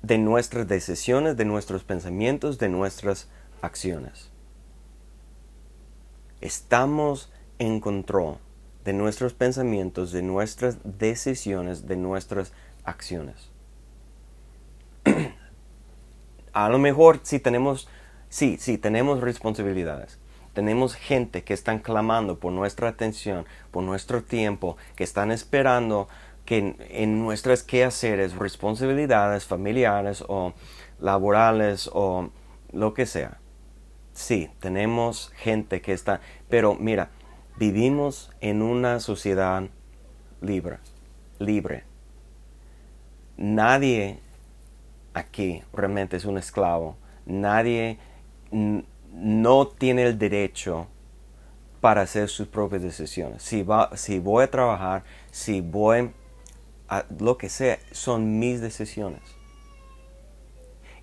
de 0.00 0.16
nuestras 0.16 0.66
decisiones, 0.66 1.36
de 1.36 1.44
nuestros 1.44 1.84
pensamientos, 1.84 2.58
de 2.58 2.70
nuestras 2.70 3.28
acciones. 3.60 4.30
Estamos 6.40 7.30
en 7.58 7.80
control 7.80 8.38
de 8.82 8.94
nuestros 8.94 9.34
pensamientos, 9.34 10.10
de 10.10 10.22
nuestras 10.22 10.78
decisiones, 10.84 11.86
de 11.86 11.96
nuestras 11.98 12.54
acciones. 12.82 13.50
a 16.52 16.68
lo 16.68 16.78
mejor 16.78 17.20
si 17.22 17.38
tenemos, 17.38 17.88
sí, 18.28 18.56
sí, 18.60 18.78
tenemos 18.78 19.20
responsabilidades. 19.20 20.18
Tenemos 20.52 20.94
gente 20.94 21.44
que 21.44 21.54
están 21.54 21.78
clamando 21.78 22.38
por 22.38 22.52
nuestra 22.52 22.88
atención, 22.88 23.46
por 23.70 23.82
nuestro 23.84 24.22
tiempo, 24.22 24.76
que 24.96 25.04
están 25.04 25.30
esperando 25.30 26.08
que 26.44 26.58
en, 26.58 26.76
en 26.90 27.18
nuestras 27.22 27.62
quehaceres, 27.62 28.36
responsabilidades 28.36 29.46
familiares 29.46 30.22
o 30.28 30.52
laborales 31.00 31.88
o 31.92 32.30
lo 32.72 32.92
que 32.92 33.06
sea. 33.06 33.38
Sí, 34.12 34.50
tenemos 34.60 35.32
gente 35.36 35.80
que 35.80 35.94
está, 35.94 36.20
pero 36.50 36.74
mira, 36.74 37.08
Vivimos 37.56 38.30
en 38.40 38.62
una 38.62 38.98
sociedad 38.98 39.64
libre. 40.40 40.78
libre. 41.38 41.84
Nadie 43.36 44.20
aquí 45.14 45.62
realmente 45.72 46.16
es 46.16 46.24
un 46.24 46.38
esclavo. 46.38 46.96
Nadie 47.26 47.98
no 48.50 49.68
tiene 49.68 50.04
el 50.04 50.18
derecho 50.18 50.86
para 51.80 52.02
hacer 52.02 52.28
sus 52.28 52.46
propias 52.46 52.82
decisiones. 52.82 53.42
Si, 53.42 53.62
va, 53.62 53.90
si 53.96 54.18
voy 54.18 54.44
a 54.44 54.50
trabajar, 54.50 55.04
si 55.30 55.60
voy 55.60 56.10
a 56.88 57.04
lo 57.18 57.36
que 57.36 57.48
sea, 57.48 57.78
son 57.90 58.38
mis 58.38 58.60
decisiones. 58.60 59.20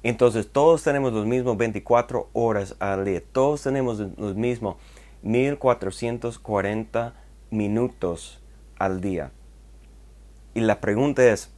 Entonces 0.01 0.49
todos 0.49 0.83
tenemos 0.83 1.11
los 1.11 1.25
mismos 1.25 1.57
24 1.57 2.29
horas 2.31 2.75
al 2.79 3.03
día. 3.03 3.21
Todos 3.31 3.63
tenemos 3.63 3.99
los 3.99 4.35
mismos 4.35 4.77
1440 5.23 7.13
minutos 7.51 8.39
al 8.77 9.01
día. 9.01 9.31
Y 10.53 10.61
la 10.61 10.79
pregunta 10.79 11.25
es, 11.25 11.51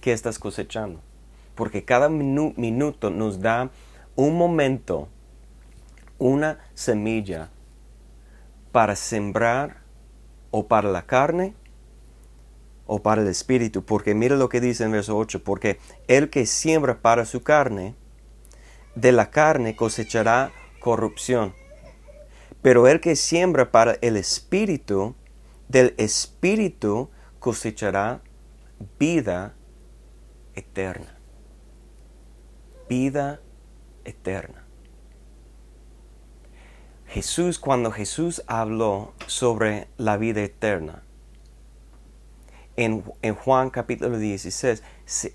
¿qué 0.00 0.12
estás 0.12 0.40
cosechando? 0.40 1.00
Porque 1.58 1.84
cada 1.84 2.08
minuto 2.08 3.10
nos 3.10 3.40
da 3.40 3.72
un 4.14 4.38
momento, 4.38 5.08
una 6.16 6.60
semilla 6.74 7.50
para 8.70 8.94
sembrar 8.94 9.82
o 10.52 10.68
para 10.68 10.88
la 10.88 11.02
carne 11.02 11.54
o 12.86 13.02
para 13.02 13.22
el 13.22 13.26
espíritu. 13.26 13.84
Porque 13.84 14.14
mira 14.14 14.36
lo 14.36 14.48
que 14.48 14.60
dice 14.60 14.84
en 14.84 14.92
verso 14.92 15.16
8, 15.16 15.42
porque 15.42 15.80
el 16.06 16.30
que 16.30 16.46
siembra 16.46 17.00
para 17.00 17.24
su 17.24 17.42
carne, 17.42 17.96
de 18.94 19.10
la 19.10 19.30
carne 19.30 19.74
cosechará 19.74 20.52
corrupción. 20.78 21.54
Pero 22.62 22.86
el 22.86 23.00
que 23.00 23.16
siembra 23.16 23.72
para 23.72 23.98
el 24.00 24.16
espíritu, 24.16 25.16
del 25.66 25.92
espíritu 25.98 27.10
cosechará 27.40 28.20
vida 28.96 29.56
eterna. 30.54 31.17
Vida 32.88 33.40
eterna. 34.04 34.64
Jesús, 37.06 37.58
cuando 37.58 37.90
Jesús 37.90 38.42
habló 38.46 39.12
sobre 39.26 39.88
la 39.96 40.16
vida 40.16 40.42
eterna, 40.42 41.02
en, 42.76 43.02
Juan 43.34 43.70
capítulo 43.70 44.18
16, 44.18 44.82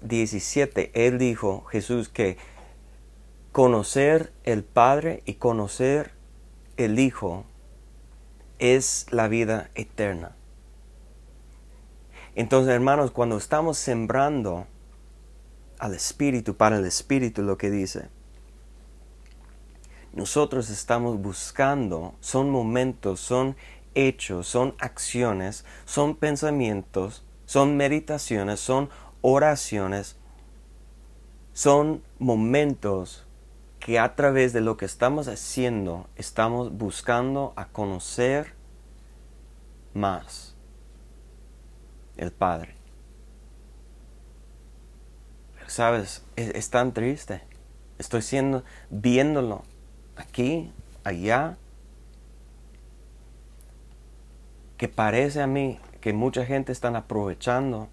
17, 0.01 0.91
Él 0.93 1.17
dijo, 1.17 1.65
Jesús, 1.65 2.07
que 2.07 2.38
conocer 3.51 4.31
el 4.43 4.63
Padre 4.63 5.24
y 5.25 5.33
conocer 5.33 6.13
el 6.77 7.00
Hijo 7.00 7.45
es 8.60 9.07
la 9.12 9.27
vida 9.27 9.69
eterna. 9.75 10.36
Entonces, 12.36 12.74
hermanos, 12.74 13.12
cuando 13.12 13.38
estamos 13.38 13.77
sembrando 13.77 14.65
al 15.84 15.94
Espíritu, 15.94 16.56
para 16.56 16.78
el 16.78 16.86
Espíritu, 16.86 17.42
lo 17.42 17.58
que 17.58 17.70
dice, 17.70 18.08
nosotros 20.13 20.70
estamos 20.70 21.22
buscando, 21.22 22.16
son 22.22 22.50
momentos, 22.50 23.20
son 23.20 23.58
hechos, 23.94 24.48
son 24.48 24.75
acciones, 24.80 25.66
son 25.84 26.16
pensamientos, 26.16 27.25
son 27.46 27.75
meditaciones, 27.75 28.62
son 28.62 28.90
oraciones, 29.20 30.16
son 31.52 32.02
momentos 32.18 33.25
que 33.82 34.00
a 34.00 34.16
través 34.16 34.54
de 34.54 34.62
lo 34.62 34.78
que 34.78 34.86
estamos 34.86 35.28
haciendo 35.28 36.08
estamos 36.16 36.72
buscando 36.78 37.52
a 37.58 37.68
conocer 37.68 38.54
más 39.94 40.56
el 42.16 42.32
Padre. 42.32 42.83
Sabes, 45.74 46.24
es, 46.36 46.70
tan 46.70 46.94
triste. 46.94 47.42
Estoy 47.98 48.22
siendo, 48.22 48.63
viéndolo 48.91 49.63
aquí, 50.15 50.71
allá, 51.04 51.58
que 54.78 54.88
parece 54.88 55.41
a 55.41 55.47
mí 55.47 55.80
que 56.00 56.13
mucha 56.13 56.45
gente 56.45 56.71
está 56.71 56.95
aprovechando 56.95 57.89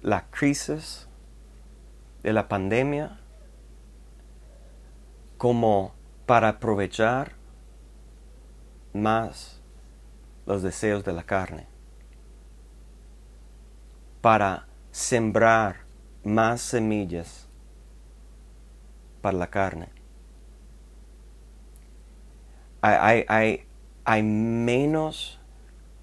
la 0.00 0.26
crisis 0.30 1.08
de 2.22 2.32
la 2.32 2.46
pandemia 2.46 3.18
como 5.38 5.92
para 6.24 6.50
aprovechar 6.50 7.32
más 8.92 9.60
los 10.46 10.62
deseos 10.62 11.04
de 11.04 11.12
la 11.14 11.24
carne, 11.24 11.66
para 14.20 14.68
sembrar 14.92 15.85
más 16.26 16.60
semillas 16.60 17.48
para 19.22 19.38
la 19.38 19.46
carne. 19.46 19.88
Hay, 22.82 23.24
hay, 23.28 23.64
hay, 24.04 24.22
menos, 24.22 25.40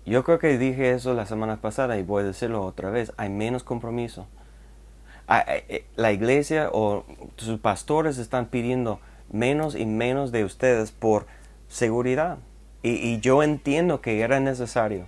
yo 0.05 0.23
creo 0.23 0.39
que 0.39 0.57
dije 0.57 0.91
eso 0.91 1.13
la 1.13 1.25
semana 1.25 1.61
pasada 1.61 1.97
y 1.97 2.03
voy 2.03 2.23
a 2.23 2.25
decirlo 2.25 2.63
otra 2.65 2.89
vez, 2.89 3.13
hay 3.15 3.29
menos 3.29 3.63
compromiso. 3.63 4.27
Eh, 5.29 5.85
la 5.95 6.11
iglesia 6.11 6.69
o 6.71 7.05
sus 7.37 7.59
pastores 7.59 8.17
están 8.17 8.47
pidiendo 8.47 8.99
menos 9.31 9.75
y 9.75 9.85
menos 9.85 10.31
de 10.31 10.43
ustedes 10.43 10.91
por 10.91 11.27
seguridad. 11.67 12.39
Y, 12.81 13.19
yo 13.21 13.43
entiendo 13.43 14.01
que 14.01 14.19
era 14.19 14.41
necesario. 14.41 15.05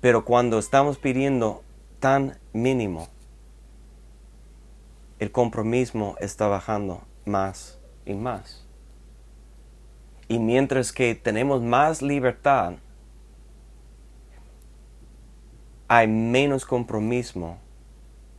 Pero 0.00 0.24
cuando 0.24 0.58
estamos 0.58 0.96
pidiendo 0.96 1.62
tan 2.02 2.36
mínimo, 2.52 3.06
el 5.20 5.30
compromiso 5.30 6.16
está 6.18 6.48
bajando 6.48 7.02
más 7.24 7.78
y 8.04 8.14
más. 8.14 8.66
Y 10.26 10.40
mientras 10.40 10.92
que 10.92 11.14
tenemos 11.14 11.62
más 11.62 12.02
libertad, 12.02 12.72
hay 15.86 16.08
menos 16.08 16.66
compromiso 16.66 17.56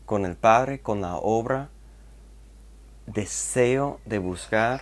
con 0.05 0.25
el 0.25 0.35
Padre, 0.35 0.81
con 0.81 0.99
la 0.99 1.15
obra, 1.15 1.69
deseo 3.05 4.01
de 4.03 4.17
buscar 4.17 4.81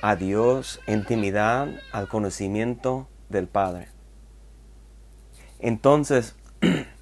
a 0.00 0.14
Dios, 0.14 0.80
intimidad, 0.86 1.70
al 1.90 2.06
conocimiento 2.06 3.08
del 3.28 3.48
Padre. 3.48 3.88
Entonces, 5.58 6.36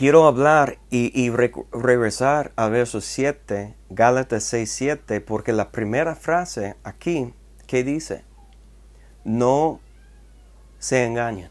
quiero 0.00 0.26
hablar 0.26 0.78
y, 0.88 1.28
regresar 1.28 2.52
a 2.56 2.68
verso 2.68 3.02
7, 3.02 3.74
Gálatas 3.90 4.44
6, 4.44 4.72
7, 4.72 5.20
porque 5.20 5.52
la 5.52 5.72
primera 5.72 6.14
frase 6.14 6.76
aquí, 6.84 7.34
¿qué 7.66 7.84
dice? 7.84 8.24
No 9.24 9.78
se 10.78 11.04
engañen. 11.04 11.50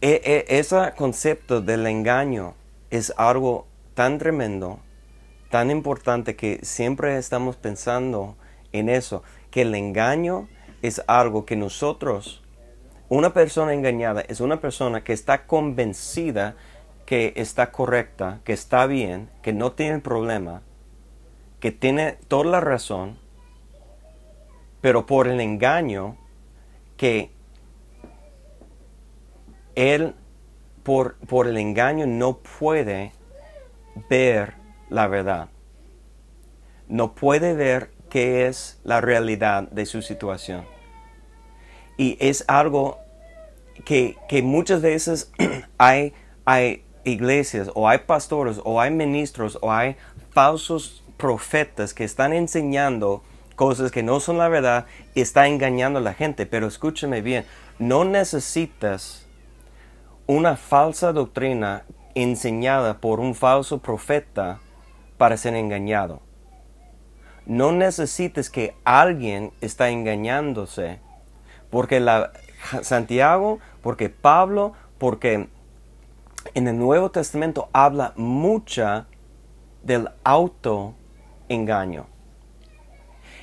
E, 0.00 0.22
e, 0.24 0.60
ese 0.60 0.92
concepto 0.96 1.60
del 1.62 1.88
engaño 1.88 2.54
es 2.90 3.12
algo 3.16 3.66
tan 3.94 4.18
tremendo, 4.18 4.78
tan 5.50 5.72
importante 5.72 6.36
que 6.36 6.60
siempre 6.62 7.18
estamos 7.18 7.56
pensando 7.56 8.36
en 8.70 8.88
eso, 8.88 9.24
que 9.50 9.62
el 9.62 9.74
engaño 9.74 10.48
es 10.80 11.02
algo 11.08 11.44
que 11.44 11.56
nosotros, 11.56 12.44
una 13.08 13.32
persona 13.32 13.72
engañada 13.72 14.22
es 14.22 14.40
una 14.40 14.60
persona 14.60 15.02
que 15.02 15.12
está 15.12 15.46
convencida 15.46 16.56
que 17.08 17.32
está 17.36 17.72
correcta, 17.72 18.40
que 18.44 18.52
está 18.52 18.84
bien, 18.84 19.30
que 19.40 19.54
no 19.54 19.72
tiene 19.72 19.98
problema, 19.98 20.60
que 21.58 21.72
tiene 21.72 22.18
toda 22.28 22.44
la 22.44 22.60
razón, 22.60 23.18
pero 24.82 25.06
por 25.06 25.26
el 25.26 25.40
engaño 25.40 26.18
que 26.98 27.30
él 29.74 30.14
por, 30.82 31.14
por 31.14 31.46
el 31.46 31.56
engaño 31.56 32.06
no 32.06 32.40
puede 32.40 33.12
ver 34.10 34.52
la 34.90 35.06
verdad. 35.06 35.48
No 36.88 37.14
puede 37.14 37.54
ver 37.54 37.90
qué 38.10 38.48
es 38.48 38.80
la 38.84 39.00
realidad 39.00 39.62
de 39.70 39.86
su 39.86 40.02
situación. 40.02 40.66
Y 41.98 42.16
es 42.20 42.44
algo 42.48 42.98
que, 43.84 44.16
muchas 44.42 44.80
veces 44.80 45.30
hay, 45.78 46.14
hay 46.46 46.84
iglesias 47.04 47.70
o 47.74 47.88
hay 47.88 47.98
pastores 47.98 48.60
o 48.64 48.80
hay 48.80 48.90
ministros 48.90 49.58
o 49.60 49.70
hay 49.70 49.96
falsos 50.30 51.02
profetas 51.16 51.92
que 51.92 52.04
están 52.04 52.32
enseñando 52.32 53.22
cosas 53.56 53.90
que 53.90 54.02
no 54.02 54.20
son 54.20 54.38
la 54.38 54.48
verdad 54.48 54.86
y 55.14 55.20
está 55.20 55.48
engañando 55.48 55.98
a 55.98 56.02
la 56.02 56.14
gente. 56.14 56.46
Pero 56.46 56.66
escúcheme 56.66 57.20
bien, 57.20 57.44
no 57.78 58.04
necesitas 58.04 59.26
una 60.26 60.56
falsa 60.56 61.12
doctrina 61.12 61.84
enseñada 62.14 62.98
por 62.98 63.20
un 63.20 63.34
falso 63.34 63.78
profeta 63.78 64.60
para 65.16 65.36
ser 65.36 65.54
engañado. 65.54 66.22
no 67.46 67.72
necesites 67.72 68.50
que 68.50 68.74
alguien 68.84 69.52
está 69.62 69.88
engañándose, 69.88 71.00
porque 71.70 72.00
la, 72.00 72.32
Santiago, 72.82 73.60
porque 73.82 74.08
Pablo, 74.08 74.72
porque 74.98 75.48
en 76.54 76.68
el 76.68 76.78
Nuevo 76.78 77.10
Testamento 77.10 77.68
habla 77.72 78.12
mucha 78.16 79.06
del 79.82 80.08
autoengaño. 80.24 82.06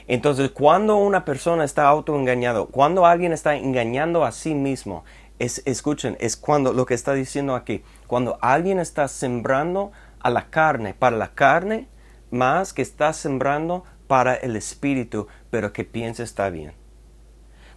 Entonces, 0.07 0.51
cuando 0.51 0.97
una 0.97 1.25
persona 1.25 1.63
está 1.63 1.87
autoengañado, 1.87 2.67
cuando 2.67 3.05
alguien 3.05 3.33
está 3.33 3.55
engañando 3.55 4.23
a 4.23 4.31
sí 4.31 4.53
mismo, 4.53 5.03
es, 5.39 5.63
escuchen, 5.65 6.15
es 6.19 6.37
cuando 6.37 6.73
lo 6.73 6.85
que 6.85 6.93
está 6.93 7.13
diciendo 7.13 7.55
aquí, 7.55 7.83
cuando 8.05 8.37
alguien 8.41 8.79
está 8.79 9.07
sembrando 9.07 9.91
a 10.19 10.29
la 10.29 10.49
carne, 10.49 10.93
para 10.93 11.17
la 11.17 11.33
carne, 11.33 11.87
más 12.29 12.71
que 12.71 12.83
está 12.83 13.13
sembrando 13.13 13.83
para 14.07 14.35
el 14.35 14.55
espíritu, 14.55 15.27
pero 15.49 15.73
que 15.73 15.83
piensa 15.83 16.21
está 16.21 16.49
bien. 16.49 16.84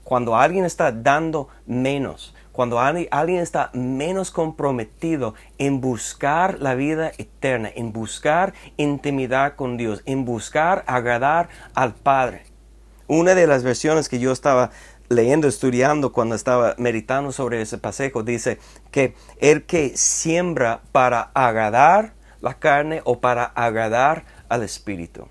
Cuando 0.08 0.36
alguien 0.36 0.64
está 0.64 0.90
dando 0.90 1.48
menos, 1.66 2.34
cuando 2.50 2.80
alguien 2.80 3.42
está 3.42 3.68
menos 3.74 4.30
comprometido 4.30 5.34
en 5.58 5.82
buscar 5.82 6.60
la 6.60 6.74
vida 6.74 7.12
eterna, 7.18 7.70
en 7.74 7.92
buscar 7.92 8.54
intimidad 8.78 9.54
con 9.54 9.76
Dios, 9.76 10.00
en 10.06 10.24
buscar 10.24 10.82
agradar 10.86 11.50
al 11.74 11.94
Padre. 11.94 12.46
Una 13.06 13.34
de 13.34 13.46
las 13.46 13.64
versiones 13.64 14.08
que 14.08 14.18
yo 14.18 14.32
estaba 14.32 14.70
leyendo, 15.10 15.46
estudiando 15.46 16.10
cuando 16.10 16.36
estaba 16.36 16.74
meditando 16.78 17.30
sobre 17.30 17.60
ese 17.60 17.76
pasaje, 17.76 18.10
dice 18.24 18.58
que 18.90 19.14
el 19.40 19.66
que 19.66 19.94
siembra 19.94 20.80
para 20.90 21.30
agradar 21.34 22.14
la 22.40 22.54
carne 22.54 23.02
o 23.04 23.20
para 23.20 23.44
agradar 23.44 24.24
al 24.48 24.62
Espíritu. 24.62 25.28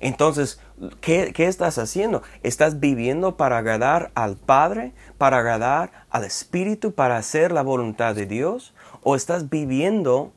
Entonces, 0.00 0.58
¿qué, 1.00 1.32
estás 1.36 1.78
haciendo? 1.78 2.22
¿Estás 2.42 2.80
viviendo 2.80 3.36
para 3.36 3.58
agradar 3.58 4.10
al 4.14 4.36
Padre, 4.36 4.92
para 5.18 5.38
agradar 5.38 5.92
al 6.10 6.24
Espíritu, 6.24 6.92
para 6.94 7.16
hacer 7.16 7.52
la 7.52 7.62
voluntad 7.62 8.14
de 8.14 8.26
Dios? 8.26 8.74
¿O 9.02 9.16
estás 9.16 9.50
viviendo 9.50 10.32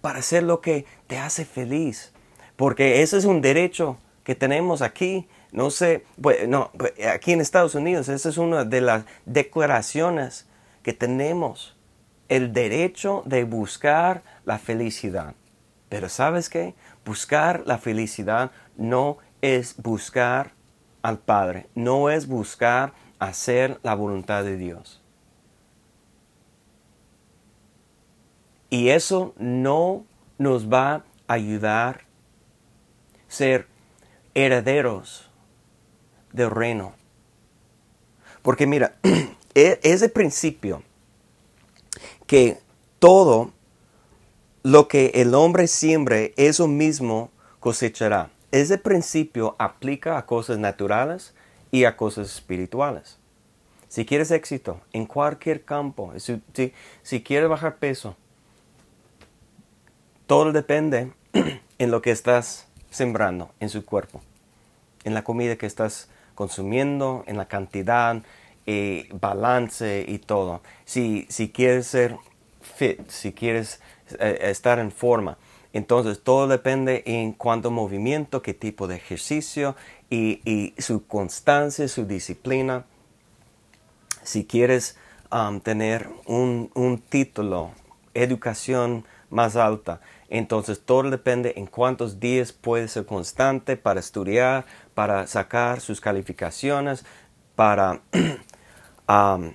para 0.00 0.20
hacer 0.20 0.42
lo 0.42 0.60
que 0.60 0.86
te 1.06 1.18
hace 1.18 1.44
feliz? 1.44 2.12
Porque 2.56 3.02
ese 3.02 3.18
es 3.18 3.24
un 3.24 3.40
derecho 3.40 3.98
que 4.22 4.34
tenemos 4.34 4.82
aquí. 4.82 5.28
No 5.52 5.70
sé, 5.70 6.04
pues, 6.20 6.48
no, 6.48 6.70
aquí 7.12 7.32
en 7.32 7.40
Estados 7.40 7.74
Unidos, 7.74 8.08
esa 8.08 8.28
es 8.28 8.38
una 8.38 8.64
de 8.64 8.80
las 8.80 9.04
declaraciones 9.24 10.46
que 10.82 10.92
tenemos. 10.92 11.76
El 12.28 12.52
derecho 12.52 13.22
de 13.26 13.44
buscar 13.44 14.22
la 14.44 14.58
felicidad. 14.58 15.34
Pero 15.88 16.08
¿sabes 16.08 16.48
qué? 16.48 16.74
Buscar 17.04 17.62
la 17.66 17.78
felicidad 17.78 18.50
no 18.76 19.18
es 19.44 19.76
buscar 19.76 20.54
al 21.02 21.18
Padre, 21.18 21.66
no 21.74 22.08
es 22.08 22.26
buscar 22.26 22.94
hacer 23.18 23.78
la 23.82 23.94
voluntad 23.94 24.42
de 24.42 24.56
Dios. 24.56 25.02
Y 28.70 28.88
eso 28.88 29.34
no 29.36 30.06
nos 30.38 30.72
va 30.72 30.94
a 30.94 31.04
ayudar 31.34 32.00
a 32.00 32.04
ser 33.28 33.66
herederos 34.32 35.30
del 36.32 36.50
reino. 36.50 36.94
Porque 38.40 38.66
mira, 38.66 38.96
e-, 39.54 39.78
ese 39.82 40.08
principio 40.08 40.82
que 42.26 42.62
todo 42.98 43.52
lo 44.62 44.88
que 44.88 45.12
el 45.16 45.34
hombre 45.34 45.66
siembre, 45.66 46.32
eso 46.38 46.66
mismo 46.66 47.30
cosechará. 47.60 48.30
Ese 48.54 48.78
principio 48.78 49.56
aplica 49.58 50.16
a 50.16 50.26
cosas 50.26 50.58
naturales 50.58 51.34
y 51.72 51.86
a 51.86 51.96
cosas 51.96 52.32
espirituales. 52.32 53.18
Si 53.88 54.06
quieres 54.06 54.30
éxito 54.30 54.80
en 54.92 55.06
cualquier 55.06 55.64
campo, 55.64 56.12
si, 56.18 57.20
quieres 57.22 57.48
bajar 57.48 57.78
peso, 57.78 58.14
todo 60.28 60.52
depende 60.52 61.12
en 61.78 61.90
lo 61.90 62.00
que 62.00 62.12
estás 62.12 62.68
sembrando 62.90 63.50
en 63.58 63.70
su 63.70 63.84
cuerpo, 63.84 64.22
en 65.02 65.14
la 65.14 65.24
comida 65.24 65.56
que 65.56 65.66
estás 65.66 66.08
consumiendo, 66.36 67.24
en 67.26 67.36
la 67.36 67.48
cantidad, 67.48 68.22
eh, 68.66 69.08
balance 69.14 70.04
y 70.06 70.18
todo. 70.18 70.62
Si, 70.84 71.26
si 71.28 71.50
quieres 71.50 71.88
ser 71.88 72.16
fit, 72.60 73.10
si 73.10 73.32
quieres 73.32 73.80
eh, 74.20 74.38
estar 74.42 74.78
en 74.78 74.92
forma. 74.92 75.38
Entonces 75.74 76.22
todo 76.22 76.46
depende 76.46 77.02
en 77.04 77.32
cuánto 77.32 77.72
movimiento, 77.72 78.42
qué 78.42 78.54
tipo 78.54 78.86
de 78.86 78.94
ejercicio 78.94 79.74
y, 80.08 80.72
su 80.78 81.04
constancia, 81.04 81.88
su 81.88 82.06
disciplina. 82.06 82.84
Si 84.22 84.44
quieres 84.44 84.96
um, 85.32 85.60
tener 85.60 86.08
un, 86.26 87.02
título, 87.08 87.72
educación 88.14 89.04
más 89.30 89.56
alta, 89.56 90.00
entonces 90.28 90.80
todo 90.80 91.10
depende 91.10 91.54
en 91.56 91.66
cuántos 91.66 92.20
días 92.20 92.52
puede 92.52 92.86
ser 92.86 93.04
constante 93.04 93.76
para 93.76 93.98
estudiar, 93.98 94.66
para 94.94 95.26
sacar 95.26 95.80
sus 95.80 96.00
calificaciones, 96.00 97.04
para 97.56 98.00
um, 99.08 99.52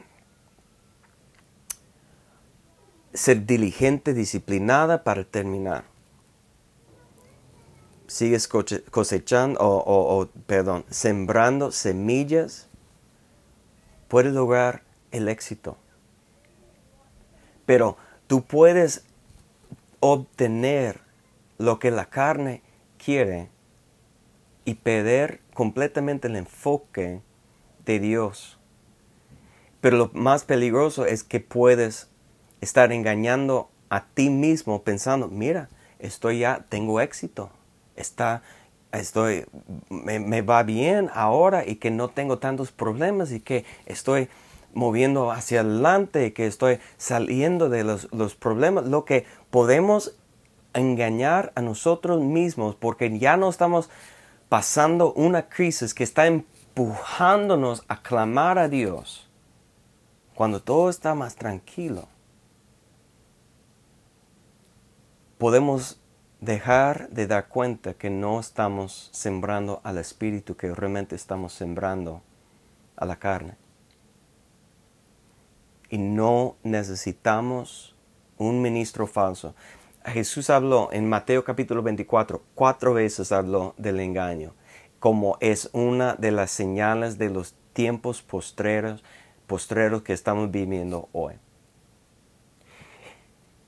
ser 3.14 3.46
diligente, 3.46 4.14
disciplinada 4.14 5.06
para 5.06 5.24
terminar. 5.24 5.86
Sigues 8.10 8.48
cosechando 8.48 9.60
o, 9.62 10.28
perdón, 10.48 10.84
sembrando 10.90 11.72
semillas, 11.72 12.68
puedes 14.08 14.34
lograr 14.34 14.82
el 15.12 15.30
éxito. 15.30 15.78
Pero 17.68 17.98
tú 18.26 18.44
puedes 18.44 19.04
obtener 20.00 21.02
lo 21.60 21.78
que 21.78 21.92
la 21.92 22.06
carne 22.06 22.64
quiere 22.98 23.50
y 24.66 24.74
perder 24.74 25.42
completamente 25.54 26.30
el 26.30 26.36
enfoque 26.36 27.22
de 27.86 28.00
Dios. 28.00 28.58
Pero 29.82 29.98
lo 29.98 30.10
más 30.14 30.46
peligroso 30.46 31.06
es 31.06 31.24
que 31.24 31.40
puedes 31.40 32.10
estar 32.60 32.92
engañando 32.92 33.70
a 33.90 34.06
ti 34.06 34.32
mismo 34.32 34.82
pensando, 34.82 35.28
mira, 35.28 35.70
estoy 36.00 36.40
ya, 36.40 36.66
tengo 36.70 37.02
éxito, 37.02 37.52
está, 38.00 38.42
estoy, 38.92 39.46
me, 39.90 40.42
va 40.42 40.64
bien 40.64 41.10
ahora 41.14 41.68
y 41.68 41.76
que 41.76 41.92
no 41.92 42.10
tengo 42.10 42.40
tantos 42.40 42.72
problemas 42.72 43.32
y 43.32 43.40
que 43.40 43.66
estoy 43.86 44.30
moviendo 44.74 45.32
hacia 45.32 45.62
adelante 45.62 46.28
y 46.28 46.32
que 46.32 46.48
estoy 46.48 46.80
saliendo 46.98 47.70
de 47.70 47.84
los, 47.84 48.12
los 48.12 48.36
problemas, 48.36 48.86
lo 48.86 49.06
que 49.06 49.26
podemos 49.50 50.16
engañar 50.74 51.52
a 51.56 51.62
nosotros 51.62 52.22
mismos 52.22 52.76
porque 52.76 53.18
ya 53.18 53.38
no 53.38 53.50
estamos 53.50 53.90
pasando 54.50 55.14
una 55.14 55.50
crisis 55.50 55.94
que 55.94 56.04
está 56.04 56.28
empujándonos 56.28 57.84
a 57.88 58.02
clamar 58.02 58.60
a 58.60 58.70
Dios 58.70 59.30
cuando 60.36 60.62
todo 60.62 60.90
está 60.90 61.16
más 61.16 61.36
tranquilo. 61.36 62.08
podemos 65.40 65.99
dejar 66.42 67.10
de 67.10 67.28
dar 67.28 67.48
cuenta 67.48 67.94
que 67.94 68.10
no 68.10 68.40
estamos 68.40 69.10
sembrando 69.12 69.82
al 69.84 69.98
espíritu, 69.98 70.56
que 70.56 70.74
realmente 70.74 71.16
estamos 71.16 71.54
sembrando 71.54 72.22
a 72.96 73.06
la 73.06 73.18
carne. 73.18 73.56
Y 75.90 75.98
no 75.98 76.56
necesitamos 76.64 77.96
un 78.38 78.62
ministro 78.62 79.08
falso. 79.08 79.56
Jesús 80.06 80.50
habló 80.50 80.90
en 80.92 81.10
Mateo 81.10 81.44
capítulo 81.44 81.84
24, 81.84 82.42
cuatro 82.56 82.94
veces 82.94 83.32
habló 83.32 83.74
del 83.78 84.00
engaño, 84.00 84.54
como 85.00 85.38
es 85.42 85.70
una 85.74 86.16
de 86.16 86.32
las 86.32 86.52
señales 86.52 87.18
de 87.18 87.30
los 87.30 87.56
tiempos 87.74 88.22
postreros, 88.22 89.04
postreros 89.46 90.04
que 90.04 90.14
estamos 90.14 90.52
viviendo 90.52 91.10
hoy. 91.12 91.34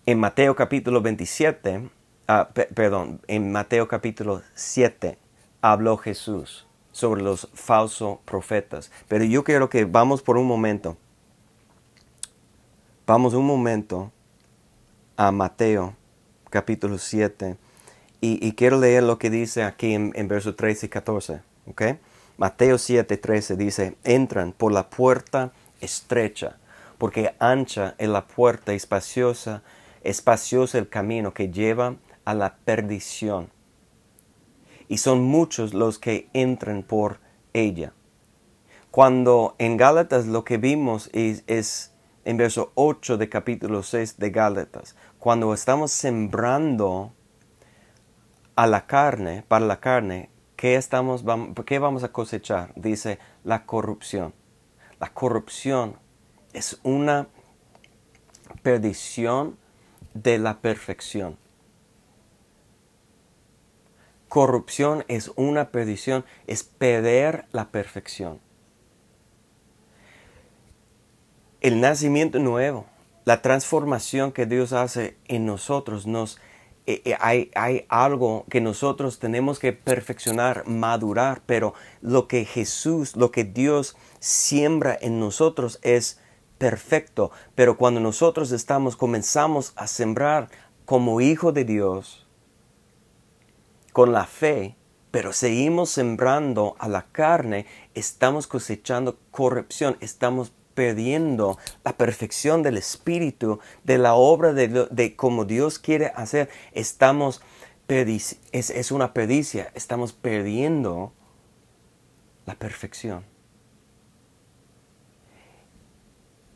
En 0.06 0.20
Mateo 0.20 0.56
capítulo 0.56 1.02
27, 1.02 1.90
ah, 2.28 2.50
perdón, 2.54 3.22
en 3.28 3.52
Mateo 3.52 3.88
capítulo 3.88 4.42
7 4.56 5.18
habló 5.62 5.98
Jesús 5.98 6.66
sobre 6.92 7.22
los 7.22 7.50
falsos 7.54 8.20
profetas. 8.26 8.92
Pero 9.08 9.24
yo 9.24 9.44
quiero 9.44 9.70
que 9.70 9.86
vamos 9.86 10.22
por 10.22 10.38
un 10.38 10.48
momento. 10.48 10.98
Vamos 13.08 13.34
un 13.34 13.46
momento 13.46 14.12
a 15.18 15.32
Mateo 15.32 15.96
capítulo 16.50 16.98
7 16.98 17.58
y, 18.24 18.52
quiero 18.52 18.80
leer 18.80 19.02
lo 19.02 19.18
que 19.18 19.32
dice 19.32 19.64
aquí 19.64 19.94
en, 19.96 20.28
versos 20.28 20.56
13 20.56 20.86
y 20.86 20.90
14. 20.90 21.42
¿okay? 21.66 22.00
Mateo 22.38 22.78
7, 22.78 23.18
13 23.18 23.56
dice, 23.56 23.98
entran 24.04 24.52
por 24.52 24.72
la 24.72 24.90
puerta 24.90 25.52
estrecha, 25.80 26.58
porque 27.00 27.34
ancha 27.40 27.96
es 27.98 28.10
la 28.10 28.28
puerta 28.28 28.74
espaciosa 28.74 29.64
espacioso 30.04 30.78
el 30.78 30.90
camino 30.90 31.34
que 31.34 31.50
lleva 31.50 31.96
a 32.26 32.34
la 32.34 32.58
perdición, 32.58 33.50
y 34.88 34.98
son 34.98 35.24
muchos 35.24 35.74
los 35.74 36.00
que 36.00 36.30
entran 36.34 36.84
por 36.84 37.20
ella. 37.54 37.94
Cuando 38.92 39.56
en 39.58 39.78
Gálatas 39.78 40.26
lo 40.28 40.44
que 40.44 40.58
vimos 40.58 41.10
es, 41.14 41.94
en 42.26 42.38
verso 42.38 42.74
8 42.76 43.18
de 43.18 43.30
capítulo 43.30 43.84
6 43.84 44.18
de 44.18 44.30
Gálatas, 44.32 44.96
cuando 45.18 45.54
estamos 45.54 45.92
sembrando 45.92 47.14
a 48.56 48.68
la 48.68 48.88
carne, 48.88 49.46
para 49.48 49.66
la 49.66 49.80
carne, 49.80 50.30
¿qué, 50.58 50.76
estamos, 50.76 51.24
¿qué 51.66 51.80
vamos 51.80 52.04
a 52.04 52.12
cosechar? 52.12 52.74
Dice 52.76 53.18
la 53.46 53.66
corrupción. 53.66 54.34
La 55.00 55.14
corrupción 55.14 55.96
es 56.54 56.80
una 56.84 57.30
perdición 58.62 59.58
de 60.14 60.38
la 60.38 60.60
perfección. 60.60 61.38
Corrupción 64.32 65.04
es 65.10 65.30
una 65.36 65.72
perdición, 65.72 66.24
es 66.48 66.64
perder 66.64 67.48
la 67.52 67.70
perfección. 67.70 68.40
El 71.60 71.82
nacimiento 71.82 72.40
nuevo, 72.40 72.86
la 73.26 73.42
transformación 73.42 74.32
que 74.32 74.46
Dios 74.46 74.72
hace 74.72 75.18
en 75.28 75.46
nosotros, 75.46 76.08
nos, 76.08 76.40
eh, 76.86 77.02
eh, 77.04 77.18
hay, 77.20 77.52
hay 77.56 77.86
algo 77.90 78.46
que 78.50 78.62
nosotros 78.62 79.20
tenemos 79.20 79.60
que 79.60 79.74
perfeccionar, 79.74 80.66
madurar, 80.66 81.42
pero 81.46 81.74
lo 82.00 82.30
que 82.30 82.46
Jesús, 82.46 83.18
lo 83.18 83.32
que 83.32 83.44
Dios 83.44 83.98
siembra 84.22 84.98
en 85.02 85.20
nosotros 85.20 85.78
es 85.82 86.22
perfecto. 86.58 87.32
Pero 87.54 87.76
cuando 87.76 88.00
nosotros 88.00 88.54
estamos, 88.54 88.96
comenzamos 88.96 89.74
a 89.76 89.88
sembrar 89.88 90.48
como 90.86 91.20
hijo 91.20 91.52
de 91.52 91.66
Dios, 91.66 92.30
con 93.92 94.12
la 94.12 94.26
fe, 94.26 94.76
pero 95.12 95.34
seguimos 95.34 95.90
sembrando 95.90 96.76
a 96.80 96.88
la 96.88 97.08
carne, 97.12 97.66
estamos 97.94 98.48
cosechando 98.48 99.20
corrupción, 99.32 99.98
estamos 100.00 100.54
perdiendo 100.74 101.58
la 101.84 101.98
perfección 101.98 102.64
del 102.64 102.78
Espíritu, 102.78 103.60
de 103.84 103.98
la 103.98 104.14
obra 104.14 104.54
de, 104.54 104.88
de 104.90 105.16
como 105.16 105.46
Dios 105.46 105.80
quiere 105.80 106.08
hacer. 106.16 106.50
Estamos, 106.72 107.42
es, 107.88 108.92
una 108.92 109.14
perdicia, 109.14 109.72
estamos 109.76 110.14
perdiendo 110.14 111.14
la 112.46 112.56
perfección. 112.56 113.26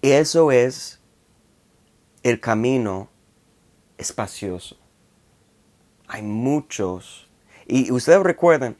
Eso 0.01 0.51
es 0.51 1.01
el 2.23 2.39
camino 2.39 3.09
espacioso. 3.97 4.77
Hay 6.07 6.21
muchos. 6.21 7.24
Y 7.67 7.91
ustedes 7.91 8.21
recuerdan, 8.21 8.75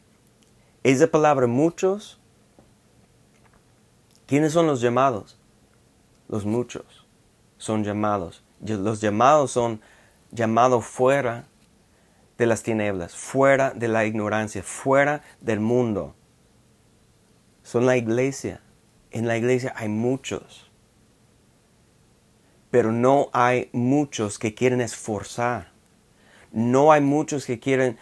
esa 0.82 1.06
palabra 1.06 1.46
muchos, 1.46 2.20
¿quiénes 4.26 4.52
son 4.52 4.66
los 4.66 4.80
llamados? 4.80 5.38
Los 6.28 6.44
muchos 6.44 7.06
son 7.58 7.84
llamados. 7.84 8.42
Los 8.60 9.00
llamados 9.00 9.50
son 9.50 9.80
llamados 10.30 10.84
fuera 10.84 11.46
de 12.38 12.46
las 12.46 12.62
tinieblas, 12.62 13.14
fuera 13.16 13.70
de 13.70 13.88
la 13.88 14.04
ignorancia, 14.04 14.62
fuera 14.62 15.22
del 15.40 15.60
mundo. 15.60 16.14
Son 17.62 17.86
la 17.86 17.96
iglesia. 17.96 18.60
En 19.10 19.26
la 19.26 19.36
iglesia 19.36 19.72
hay 19.76 19.88
muchos 19.88 20.66
pero 22.76 22.92
no 22.92 23.30
hay 23.32 23.70
muchos 23.72 24.38
que 24.38 24.54
quieren 24.54 24.82
esforzar. 24.82 25.72
No 26.52 26.92
hay 26.92 27.00
muchos 27.00 27.46
que 27.46 27.58
quieren 27.58 27.96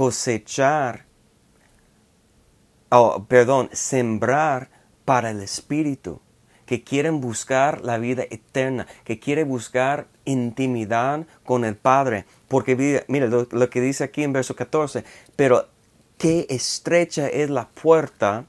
cosechar, 0.00 1.04
oh, 2.88 3.26
perdón, 3.28 3.68
sembrar 3.70 4.70
para 5.04 5.30
el 5.30 5.42
Espíritu, 5.42 6.22
que 6.64 6.82
quieren 6.82 7.20
buscar 7.20 7.82
la 7.82 7.98
vida 7.98 8.22
eterna, 8.30 8.86
que 9.04 9.18
quieren 9.18 9.46
buscar 9.46 10.06
intimidad 10.24 11.26
con 11.44 11.66
el 11.66 11.76
Padre. 11.76 12.24
Porque 12.48 13.04
mire 13.08 13.28
lo, 13.28 13.46
lo 13.50 13.68
que 13.68 13.82
dice 13.82 14.04
aquí 14.04 14.22
en 14.22 14.32
verso 14.32 14.56
14, 14.56 15.04
pero 15.36 15.68
qué 16.16 16.46
estrecha 16.48 17.28
es 17.28 17.50
la 17.50 17.68
puerta 17.68 18.46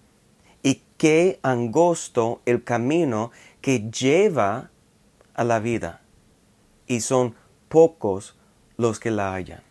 y 0.63 0.83
qué 0.95 1.41
angosto 1.43 2.41
el 2.45 2.63
camino 2.63 3.31
que 3.59 3.91
lleva 3.91 4.71
a 5.33 5.43
la 5.43 5.59
vida 5.59 5.99
y 6.87 7.01
son 7.01 7.35
pocos 7.67 8.37
los 8.77 9.01
que 9.01 9.11
la 9.11 9.33
hallan. 9.33 9.70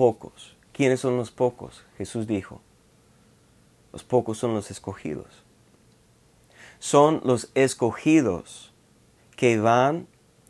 Pocos. 0.00 0.56
¿Quiénes 0.72 1.00
son 1.00 1.18
los 1.18 1.30
pocos? 1.30 1.84
Jesús 1.98 2.26
dijo. 2.26 2.62
Los 3.92 4.02
pocos 4.02 4.38
son 4.38 4.54
los 4.54 4.70
escogidos. 4.70 5.44
Son 6.78 7.20
los 7.22 7.50
escogidos 7.54 8.72
que 9.36 9.60
van 9.60 10.06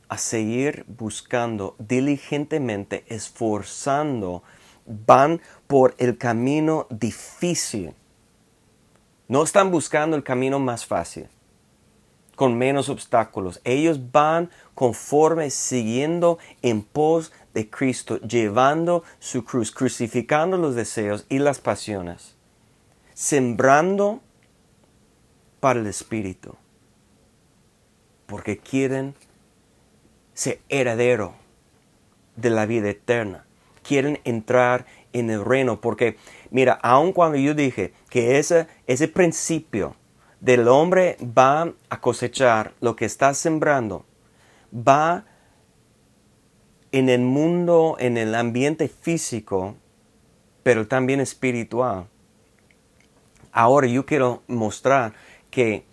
a 0.09 0.19
seguir 0.19 0.85
buscando 0.87 1.75
diligentemente, 1.81 3.05
esforzando, 3.09 4.45
van 4.87 5.41
por 5.67 5.97
el 5.99 6.17
camino 6.17 6.87
difícil. 6.89 7.93
No 9.27 9.43
están 9.43 9.73
buscando 9.73 10.17
el 10.17 10.23
camino 10.23 10.61
más 10.61 10.87
fácil 10.87 11.29
con 12.41 12.57
menos 12.57 12.89
obstáculos. 12.89 13.61
Ellos 13.65 14.13
van 14.13 14.49
conforme 14.75 15.51
siguiendo 15.51 16.39
en 16.63 16.81
pos 16.81 17.35
de 17.53 17.69
Cristo, 17.69 18.19
llevando 18.23 19.05
su 19.19 19.45
cruz, 19.45 19.71
crucificando 19.71 20.57
los 20.57 20.75
deseos 20.75 21.27
y 21.29 21.39
las 21.39 21.61
pasiones, 21.61 22.37
sembrando 23.13 24.23
para 25.61 25.81
el 25.81 25.87
Espíritu, 25.87 26.57
porque 28.25 28.57
quieren 28.57 29.15
ser 30.33 30.63
heredero 30.71 31.35
de 32.37 32.49
la 32.49 32.65
vida 32.65 32.89
eterna, 32.89 33.45
quieren 33.83 34.19
entrar 34.25 34.87
en 35.13 35.29
el 35.29 35.45
reino, 35.45 35.83
porque 35.83 36.17
mira, 36.51 36.81
aun 36.83 37.13
cuando 37.13 37.37
yo 37.37 37.53
dije 37.53 37.93
que 38.09 38.39
ese, 38.39 38.67
ese 38.87 39.09
principio 39.09 39.95
del 40.41 40.69
hombre 40.69 41.17
va 41.21 41.73
a 41.89 42.01
cosechar 42.01 42.73
lo 42.81 42.97
que 42.97 43.05
está 43.05 43.35
sembrando, 43.35 44.05
va 44.75 45.27
en 46.93 47.09
el 47.09 47.21
mundo, 47.21 47.97
en 47.99 48.17
el 48.17 48.35
ambiente 48.35 48.89
físico, 48.89 49.77
pero 50.63 50.89
también 50.89 51.21
espiritual. 51.21 52.09
Ahora 53.53 53.87
yo 53.87 54.07
quiero 54.07 54.43
mostrar 54.47 55.13
que 55.51 55.85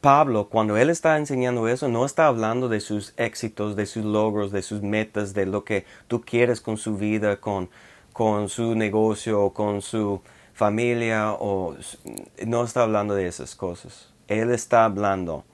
Pablo, 0.00 0.48
cuando 0.48 0.76
él 0.76 0.90
está 0.90 1.16
enseñando 1.16 1.68
eso, 1.68 1.88
no 1.88 2.04
está 2.04 2.26
hablando 2.26 2.68
de 2.68 2.80
sus 2.80 3.14
éxitos, 3.16 3.74
de 3.74 3.86
sus 3.86 4.04
logros, 4.04 4.52
de 4.52 4.62
sus 4.62 4.82
metas, 4.82 5.34
de 5.34 5.46
lo 5.46 5.64
que 5.64 5.84
tú 6.06 6.20
quieres 6.20 6.60
con 6.60 6.76
su 6.76 6.96
vida, 6.96 7.40
con, 7.40 7.68
con 8.12 8.48
su 8.48 8.74
negocio, 8.74 9.50
con 9.50 9.82
su 9.82 10.22
familia 10.58 11.34
o 11.34 11.76
no 12.44 12.64
está 12.64 12.82
hablando 12.82 13.14
de 13.14 13.28
esas 13.28 13.54
cosas. 13.54 14.12
Él 14.26 14.50
está 14.50 14.84
hablando 14.84 15.44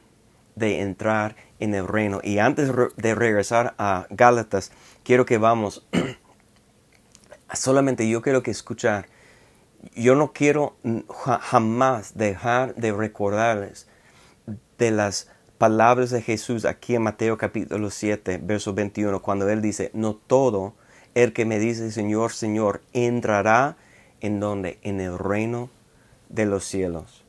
de 0.56 0.80
entrar 0.80 1.36
en 1.60 1.74
el 1.74 1.86
reino. 1.86 2.20
Y 2.24 2.38
antes 2.38 2.70
de 2.96 3.14
regresar 3.14 3.74
a 3.76 4.06
Gálatas, 4.08 4.72
quiero 5.02 5.26
que 5.26 5.36
vamos, 5.36 5.86
solamente 7.52 8.08
yo 8.08 8.22
quiero 8.22 8.42
que 8.42 8.50
escuchar, 8.50 9.06
yo 9.94 10.14
no 10.14 10.32
quiero 10.32 10.74
jamás 11.42 12.16
dejar 12.16 12.74
de 12.74 12.92
recordarles 12.92 13.86
de 14.78 14.90
las 14.90 15.30
palabras 15.58 16.08
de 16.08 16.22
Jesús 16.22 16.64
aquí 16.64 16.94
en 16.94 17.02
Mateo 17.02 17.36
capítulo 17.36 17.90
7, 17.90 18.40
verso 18.42 18.72
21, 18.72 19.20
cuando 19.20 19.50
Él 19.50 19.60
dice, 19.60 19.90
no 19.92 20.14
todo 20.14 20.74
el 21.14 21.34
que 21.34 21.44
me 21.44 21.58
dice 21.58 21.92
Señor, 21.92 22.32
Señor, 22.32 22.80
entrará 22.94 23.76
en 24.24 24.40
donde 24.40 24.78
en 24.80 25.02
el 25.02 25.18
reino 25.18 25.68
de 26.30 26.46
los 26.46 26.64
cielos, 26.64 27.24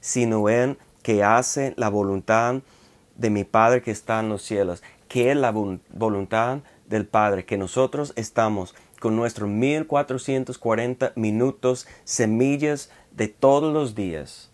sino 0.00 0.48
en 0.48 0.78
que 1.02 1.22
hace 1.22 1.74
la 1.76 1.90
voluntad 1.90 2.62
de 3.16 3.28
mi 3.28 3.44
Padre 3.44 3.82
que 3.82 3.90
está 3.90 4.20
en 4.20 4.30
los 4.30 4.40
cielos, 4.40 4.82
que 5.08 5.30
es 5.30 5.36
la 5.36 5.50
voluntad 5.50 6.60
del 6.88 7.06
Padre, 7.06 7.44
que 7.44 7.58
nosotros 7.58 8.14
estamos 8.16 8.74
con 8.98 9.14
nuestros 9.14 9.50
1440 9.50 11.12
minutos, 11.16 11.86
semillas 12.04 12.90
de 13.10 13.28
todos 13.28 13.74
los 13.74 13.94
días, 13.94 14.50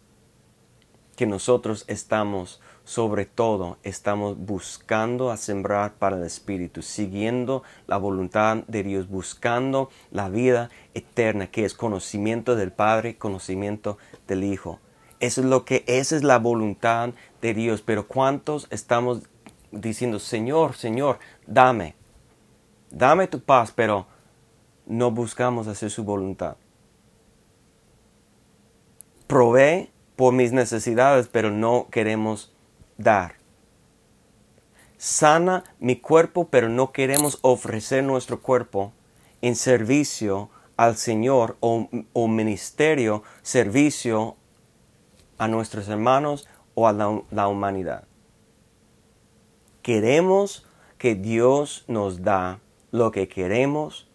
que 1.15 1.27
nosotros 1.27 1.85
estamos 1.87 2.61
sobre 2.93 3.25
todo 3.25 3.79
estamos 3.85 4.37
buscando 4.37 5.31
a 5.31 5.39
sembrar 5.39 5.95
para 5.95 6.17
el 6.17 6.25
Espíritu, 6.25 6.83
siguiendo 6.83 7.63
la 7.87 7.97
voluntad 7.97 8.59
de 8.69 8.83
Dios, 8.83 9.09
buscando 9.09 9.89
la 10.11 10.29
vida 10.29 10.69
eterna, 10.93 11.47
que 11.47 11.65
es 11.65 11.73
conocimiento 11.73 12.55
del 12.55 12.71
Padre, 12.71 13.17
conocimiento 13.17 13.97
del 14.29 14.45
Hijo. 14.45 14.79
Eso 15.21 15.41
es 15.41 15.47
lo 15.47 15.65
que, 15.65 15.85
esa 15.87 16.17
es 16.17 16.23
la 16.23 16.39
voluntad 16.39 17.15
de 17.41 17.55
Dios. 17.55 17.81
Pero 17.81 18.07
¿cuántos 18.07 18.67
estamos 18.69 19.23
diciendo, 19.71 20.19
Señor, 20.19 20.75
Señor, 20.75 21.19
dame, 21.47 21.95
dame 22.91 23.27
tu 23.27 23.41
paz, 23.41 23.73
pero 23.75 24.07
no 24.85 25.11
buscamos 25.11 25.67
hacer 25.67 25.91
su 25.91 26.05
voluntad. 26.05 26.57
Provee 29.27 29.91
por 30.15 30.35
mis 30.35 30.53
necesidades, 30.53 31.29
pero 31.29 31.51
no 31.51 31.89
queremos 31.91 32.52
dar. 33.03 33.37
Sana 34.97 35.65
mi 35.81 35.97
cuerpo, 35.97 36.49
pero 36.49 36.69
no 36.69 36.93
queremos 36.93 37.39
ofrecer 37.43 38.05
nuestro 38.05 38.41
cuerpo 38.41 38.93
en 39.41 39.57
servicio 39.57 40.51
al 40.77 40.97
Señor 40.97 41.57
o, 41.61 42.29
ministerio, 42.29 43.23
servicio 43.43 44.37
a 45.39 45.49
nuestros 45.49 45.89
hermanos 45.89 46.49
o 46.75 46.87
a 46.87 46.93
la 46.93 47.49
humanidad. 47.49 48.05
Queremos 49.83 50.65
que 50.99 51.17
Dios 51.17 51.85
nos 51.89 52.23
da 52.23 52.61
lo 52.93 53.11
que 53.11 53.27
queremos 53.27 54.09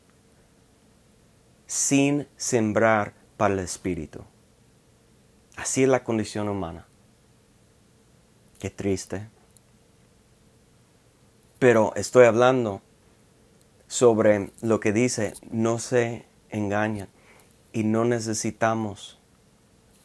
sin 1.66 2.28
sembrar 2.38 3.14
para 3.36 3.54
el 3.54 3.60
Espíritu. 3.60 4.22
Así 5.58 5.84
es 5.84 5.90
la 5.90 6.04
condición 6.04 6.48
humana. 6.48 6.88
Qué 8.60 8.70
triste. 8.70 9.30
Pero 11.60 11.94
estoy 11.96 12.26
hablando 12.26 12.82
sobre 13.88 14.52
lo 14.62 14.80
que 14.80 14.94
dice, 14.94 15.34
no 15.50 15.80
se 15.80 16.26
engañan 16.50 17.10
y 17.72 17.84
no 17.84 18.06
necesitamos 18.06 19.20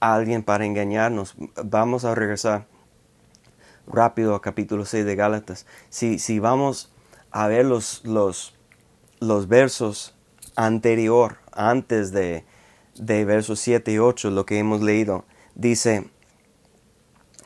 a 0.00 0.14
alguien 0.14 0.42
para 0.42 0.66
engañarnos. 0.66 1.34
Vamos 1.64 2.04
a 2.04 2.14
regresar 2.14 2.66
rápido 3.86 4.34
a 4.34 4.42
capítulo 4.42 4.84
6 4.84 5.04
de 5.04 5.16
Gálatas. 5.16 5.66
Si, 5.88 6.18
si 6.18 6.38
vamos 6.38 6.92
a 7.30 7.46
ver 7.48 7.64
los, 7.64 8.04
los, 8.04 8.54
los 9.20 9.48
versos 9.48 10.14
anterior, 10.56 11.38
antes 11.52 12.12
de, 12.12 12.44
de 12.96 13.24
versos 13.24 13.60
7 13.60 13.92
y 13.92 13.98
8, 13.98 14.30
lo 14.30 14.46
que 14.46 14.58
hemos 14.58 14.82
leído, 14.82 15.24
dice 15.54 16.10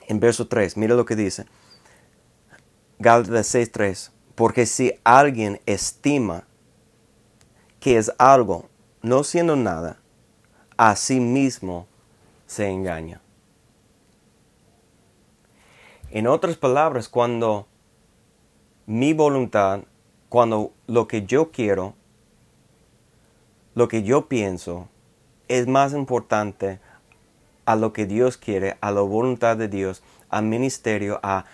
en 0.07 0.21
verso 0.21 0.49
3, 0.49 0.77
mira 0.77 0.95
lo 0.95 1.05
que 1.05 1.17
dice. 1.17 1.47
Gálatas 2.99 3.55
6:3, 3.55 4.11
porque 4.35 4.67
si 4.67 4.93
alguien 5.05 5.61
estima 5.67 6.47
que 7.81 7.99
es 7.99 8.13
algo, 8.19 8.69
no 9.03 9.23
siendo 9.23 9.55
nada, 9.57 10.01
a 10.77 10.97
sí 10.97 11.21
mismo 11.21 11.87
se 12.47 12.69
engaña. 12.69 13.21
En 16.11 16.27
otras 16.27 16.57
palabras, 16.57 17.09
cuando 17.09 17.67
mi 18.87 19.13
voluntad, 19.13 19.81
cuando 20.29 20.73
lo 20.87 21.09
que 21.09 21.27
yo 21.27 21.51
quiero, 21.51 21.95
lo 23.75 23.89
que 23.89 24.03
yo 24.03 24.29
pienso, 24.29 24.89
es 25.49 25.67
más 25.67 25.93
importante 25.93 26.81
a 27.67 27.77
lo 27.77 27.93
que 27.93 28.07
Dios 28.07 28.37
quiere, 28.39 28.79
a 28.81 28.91
la 28.91 29.03
voluntad 29.03 29.57
de 29.57 29.69
Dios, 29.69 30.03
al 30.31 30.45
ministerio, 30.45 31.21
a... 31.23 31.45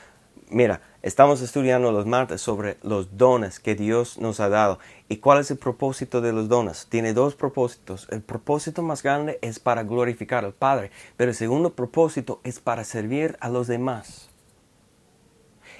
Mira, 0.48 0.83
estamos 1.01 1.40
estudiando 1.40 1.90
los 1.90 2.07
martes 2.07 2.42
sobre 2.42 2.77
los 2.83 3.16
dones 3.16 3.59
que 3.59 3.75
Dios 3.75 4.18
nos 4.18 4.38
ha 4.38 4.51
dado. 4.51 4.79
¿Y 5.09 5.16
cuál 5.16 5.40
es 5.40 5.51
el 5.51 5.57
propósito 5.57 6.20
de 6.20 6.33
los 6.33 6.48
dones? 6.48 6.87
Tiene 6.90 7.14
dos 7.14 7.35
propósitos. 7.35 8.07
El 8.11 8.20
propósito 8.20 8.83
más 8.83 9.03
grande 9.03 9.38
es 9.40 9.59
para 9.59 9.83
glorificar 9.83 10.44
al 10.44 10.53
Padre, 10.53 10.90
pero 11.16 11.31
el 11.31 11.37
segundo 11.37 11.72
propósito 11.72 12.40
es 12.44 12.61
para 12.61 12.85
servir 12.85 13.37
a 13.40 13.48
los 13.48 13.66
demás. 13.66 14.29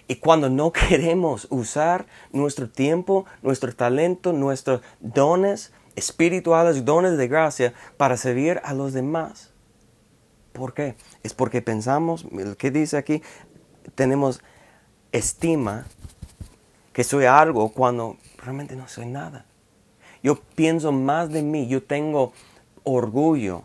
Y 0.09 0.17
cuando 0.17 0.49
no 0.49 0.73
queremos 0.89 1.47
usar 1.51 2.07
nuestro 2.33 2.69
tiempo, 2.69 3.27
nuestro 3.43 3.75
talento, 3.75 4.33
nuestros 4.33 4.81
dones 5.01 5.73
espirituales, 5.97 6.85
dones 6.85 7.17
de 7.19 7.29
gracia 7.29 7.75
para 7.97 8.17
servir 8.17 8.61
a 8.65 8.73
los 8.75 8.93
demás, 8.93 9.52
¿Por 10.53 10.75
qué? 10.75 10.97
Es 11.23 11.35
porque 11.35 11.63
pensamos, 11.63 12.27
¿qué 12.59 12.71
dice 12.71 12.97
aquí? 12.97 13.23
Tenemos 13.95 14.41
estima 15.11 15.87
que 16.93 17.05
soy 17.05 17.25
algo 17.25 17.71
cuando 17.71 18.17
realmente 18.39 18.77
no 18.77 18.89
soy 18.89 19.07
nada. 19.07 19.47
Yo 20.23 20.41
pienso 20.55 20.93
más 20.93 21.31
de 21.31 21.43
mí, 21.43 21.67
yo 21.69 21.83
tengo 21.83 22.33
orgullo 22.85 23.63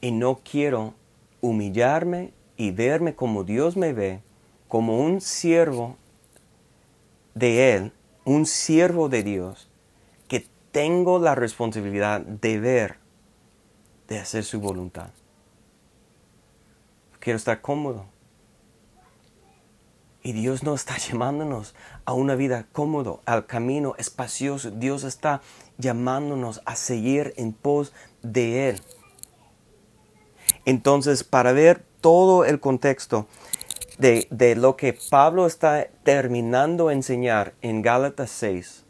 y 0.00 0.10
no 0.10 0.40
quiero 0.48 0.94
humillarme 1.40 2.32
y 2.56 2.70
verme 2.70 3.14
como 3.14 3.44
Dios 3.44 3.76
me 3.76 3.92
ve, 3.92 4.20
como 4.68 4.98
un 4.98 5.20
siervo 5.20 5.96
de 7.34 7.74
Él, 7.74 7.92
un 8.24 8.46
siervo 8.46 9.08
de 9.08 9.22
Dios, 9.22 9.68
que 10.28 10.44
tengo 10.72 11.18
la 11.18 11.34
responsabilidad 11.34 12.20
de 12.20 12.58
ver 12.58 13.05
de 14.08 14.18
hacer 14.18 14.44
su 14.44 14.60
voluntad. 14.60 15.08
Quiero 17.18 17.36
estar 17.36 17.60
cómodo. 17.60 18.06
Y 20.22 20.32
Dios 20.32 20.62
no 20.62 20.74
está 20.74 20.96
llamándonos 21.10 21.74
a 22.04 22.12
una 22.12 22.34
vida 22.34 22.66
cómodo, 22.72 23.20
al 23.26 23.46
camino 23.46 23.94
espacioso. 23.98 24.70
Dios 24.70 25.04
está 25.04 25.40
llamándonos 25.78 26.62
a 26.64 26.76
seguir 26.76 27.34
en 27.36 27.52
pos 27.52 27.92
de 28.22 28.70
Él. 28.70 28.80
Entonces, 30.64 31.24
para 31.24 31.52
ver 31.52 31.84
todo 32.00 32.44
el 32.44 32.60
contexto 32.60 33.26
de, 33.98 34.26
de 34.30 34.56
lo 34.56 34.76
que 34.76 34.96
Pablo 35.10 35.46
está 35.46 35.88
terminando 36.02 36.88
de 36.88 36.94
enseñar 36.94 37.54
en 37.62 37.82
Gálatas 37.82 38.30
6, 38.30 38.84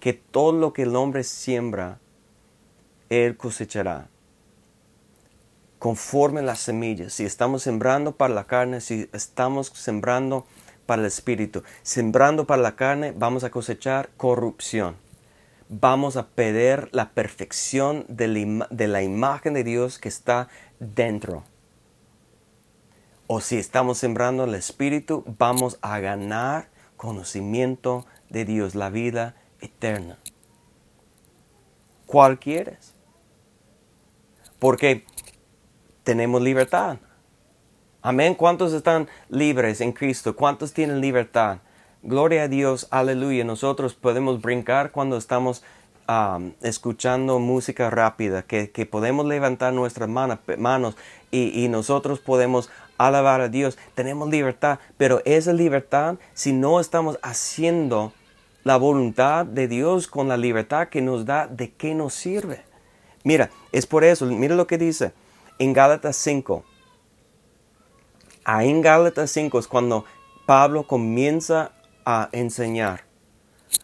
que 0.00 0.12
todo 0.12 0.52
lo 0.52 0.72
que 0.72 0.82
el 0.82 0.96
hombre 0.96 1.24
siembra, 1.24 1.98
Él 3.08 3.36
cosechará 3.36 4.08
conforme 5.80 6.42
las 6.42 6.60
semillas. 6.60 7.14
Si 7.14 7.24
estamos 7.24 7.62
sembrando 7.62 8.12
para 8.14 8.34
la 8.34 8.44
carne, 8.44 8.82
si 8.82 9.08
estamos 9.14 9.68
sembrando 9.68 10.46
para 10.84 11.00
el 11.00 11.06
espíritu. 11.06 11.62
Sembrando 11.82 12.46
para 12.46 12.60
la 12.60 12.76
carne, 12.76 13.14
vamos 13.16 13.44
a 13.44 13.50
cosechar 13.50 14.10
corrupción. 14.18 14.96
Vamos 15.70 16.18
a 16.18 16.26
perder 16.28 16.90
la 16.92 17.12
perfección 17.12 18.04
de 18.08 18.28
la, 18.28 18.68
de 18.70 18.88
la 18.88 19.02
imagen 19.02 19.54
de 19.54 19.64
Dios 19.64 19.98
que 19.98 20.10
está 20.10 20.48
dentro. 20.80 21.44
O 23.26 23.40
si 23.40 23.56
estamos 23.56 23.96
sembrando 23.96 24.44
el 24.44 24.54
espíritu, 24.54 25.24
vamos 25.38 25.78
a 25.80 25.98
ganar 25.98 26.68
conocimiento 26.98 28.04
de 28.28 28.44
Dios, 28.44 28.74
la 28.74 28.90
vida 28.90 29.34
eterna. 29.60 30.18
¿Cuál 32.04 32.38
quieres? 32.38 32.94
Porque 34.58 35.06
tenemos 36.10 36.42
libertad. 36.42 36.96
Amén. 38.02 38.34
¿Cuántos 38.34 38.72
están 38.72 39.06
libres 39.28 39.80
en 39.80 39.92
Cristo? 39.92 40.34
¿Cuántos 40.34 40.72
tienen 40.72 41.00
libertad? 41.00 41.58
Gloria 42.02 42.42
a 42.42 42.48
Dios, 42.48 42.88
aleluya. 42.90 43.44
Nosotros 43.44 43.94
podemos 43.94 44.42
brincar 44.42 44.90
cuando 44.90 45.16
estamos 45.16 45.62
escuchando 46.62 47.38
música 47.38 47.90
rápida, 47.90 48.42
que, 48.42 48.88
podemos 48.90 49.24
levantar 49.24 49.72
nuestras 49.72 50.08
manos 50.08 50.96
y, 51.30 51.64
y 51.64 51.68
nosotros 51.68 52.18
podemos 52.18 52.70
alabar 52.98 53.40
a 53.40 53.48
Dios. 53.48 53.78
Tenemos 53.94 54.28
libertad, 54.30 54.80
pero 54.96 55.22
esa 55.24 55.52
libertad, 55.52 56.16
si 56.34 56.52
no 56.52 56.80
estamos 56.80 57.20
haciendo 57.22 58.12
la 58.64 58.78
voluntad 58.78 59.46
de 59.46 59.68
Dios 59.68 60.08
con 60.08 60.26
la 60.26 60.36
libertad 60.36 60.88
que 60.88 61.02
nos 61.02 61.24
da, 61.24 61.46
¿de 61.46 61.70
qué 61.70 61.94
nos 61.94 62.14
sirve? 62.14 62.62
Mira, 63.22 63.50
es 63.70 63.86
por 63.86 64.02
eso, 64.02 64.26
mira 64.26 64.56
lo 64.56 64.66
que 64.66 64.76
dice 64.76 65.12
en 65.60 65.74
Gálatas 65.74 66.16
5. 66.16 66.64
Ahí 68.44 68.70
en 68.70 68.80
Gálatas 68.80 69.30
5 69.30 69.58
es 69.58 69.68
cuando 69.68 70.06
Pablo 70.46 70.86
comienza 70.86 71.72
a 72.04 72.30
enseñar 72.32 73.04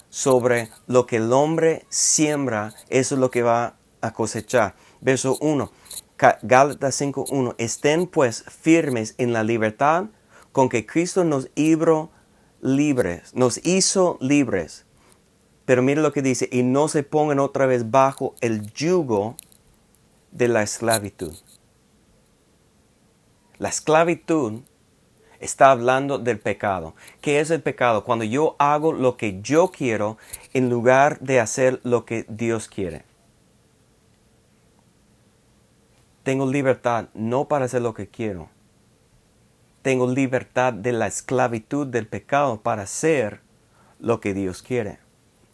sobre 0.09 0.71
lo 0.87 1.07
que 1.07 1.17
el 1.17 1.33
hombre 1.33 1.85
siembra, 1.91 2.73
eso 2.89 3.15
es 3.15 3.21
lo 3.21 3.31
que 3.31 3.43
va 3.43 3.77
a 4.01 4.13
cosechar. 4.15 4.75
Verso 5.03 5.37
1, 5.43 5.71
Gálatas 6.43 6.99
5.1, 7.01 7.55
estén 7.59 8.07
pues 8.07 8.43
firmes 8.49 9.15
en 9.19 9.35
la 9.35 9.45
libertad 9.45 10.07
con 10.53 10.71
que 10.71 10.87
Cristo 10.87 11.25
nos 11.25 11.51
hizo 11.55 12.11
libres, 12.63 13.35
nos 13.35 13.65
hizo 13.67 14.17
libres. 14.23 14.87
Pero 15.67 15.83
mire 15.83 16.01
lo 16.01 16.13
que 16.13 16.23
dice, 16.23 16.49
y 16.51 16.63
no 16.63 16.89
se 16.89 17.03
pongan 17.03 17.39
otra 17.39 17.67
vez 17.67 17.91
bajo 17.91 18.35
el 18.41 18.73
yugo 18.73 19.37
de 20.33 20.49
la 20.49 20.63
esclavitud. 20.63 21.35
La 23.59 23.69
esclavitud 23.69 24.61
está 25.41 25.71
hablando 25.71 26.19
del 26.19 26.39
pecado. 26.39 26.95
¿Qué 27.21 27.41
es 27.41 27.51
el 27.51 27.63
pecado? 27.63 28.05
Cuando 28.05 28.25
yo 28.25 28.57
hago 28.59 28.93
lo 28.93 29.17
que 29.17 29.41
yo 29.41 29.71
quiero 29.71 30.19
en 30.53 30.69
lugar 30.71 31.21
de 31.21 31.41
hacer 31.41 31.81
lo 31.83 32.05
que 32.05 32.27
Dios 32.29 32.69
quiere. 32.69 33.05
Tengo 36.23 36.51
libertad 36.51 37.07
no 37.15 37.47
para 37.47 37.67
hacer 37.67 37.83
lo 37.83 37.95
que 37.95 38.09
quiero. 38.09 38.49
Tengo 39.83 40.11
libertad 40.11 40.73
de 40.73 40.93
la 40.93 41.07
esclavitud 41.07 41.87
del 41.87 42.09
pecado 42.09 42.61
para 42.61 42.83
hacer 42.83 43.41
lo 44.01 44.21
que 44.21 44.35
Dios 44.35 44.63
quiere. 44.63 44.99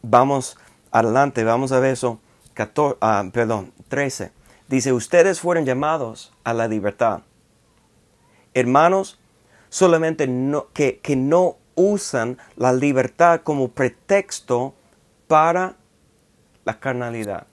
vamos 0.01 0.57
adelante, 0.91 1.45
vamos 1.45 1.73
a 1.73 1.81
ver 1.81 1.93
eso, 1.93 2.21
14, 2.55 2.99
ah, 3.01 3.25
perdón, 3.33 3.73
13. 3.89 4.33
Dice, 4.69 4.93
ustedes 4.93 5.41
fueron 5.41 5.65
llamados 5.65 6.33
a 6.45 6.55
la 6.55 6.69
libertad. 6.69 7.23
Hermanos, 8.55 9.19
solamente 9.69 10.29
que, 10.73 10.99
que 10.99 11.17
no 11.17 11.57
usan 11.75 12.39
la 12.57 12.73
libertad 12.73 13.41
como 13.43 13.69
pretexto 13.69 14.75
para 15.27 15.77
la 16.65 16.79
carnalidad. 16.79 17.47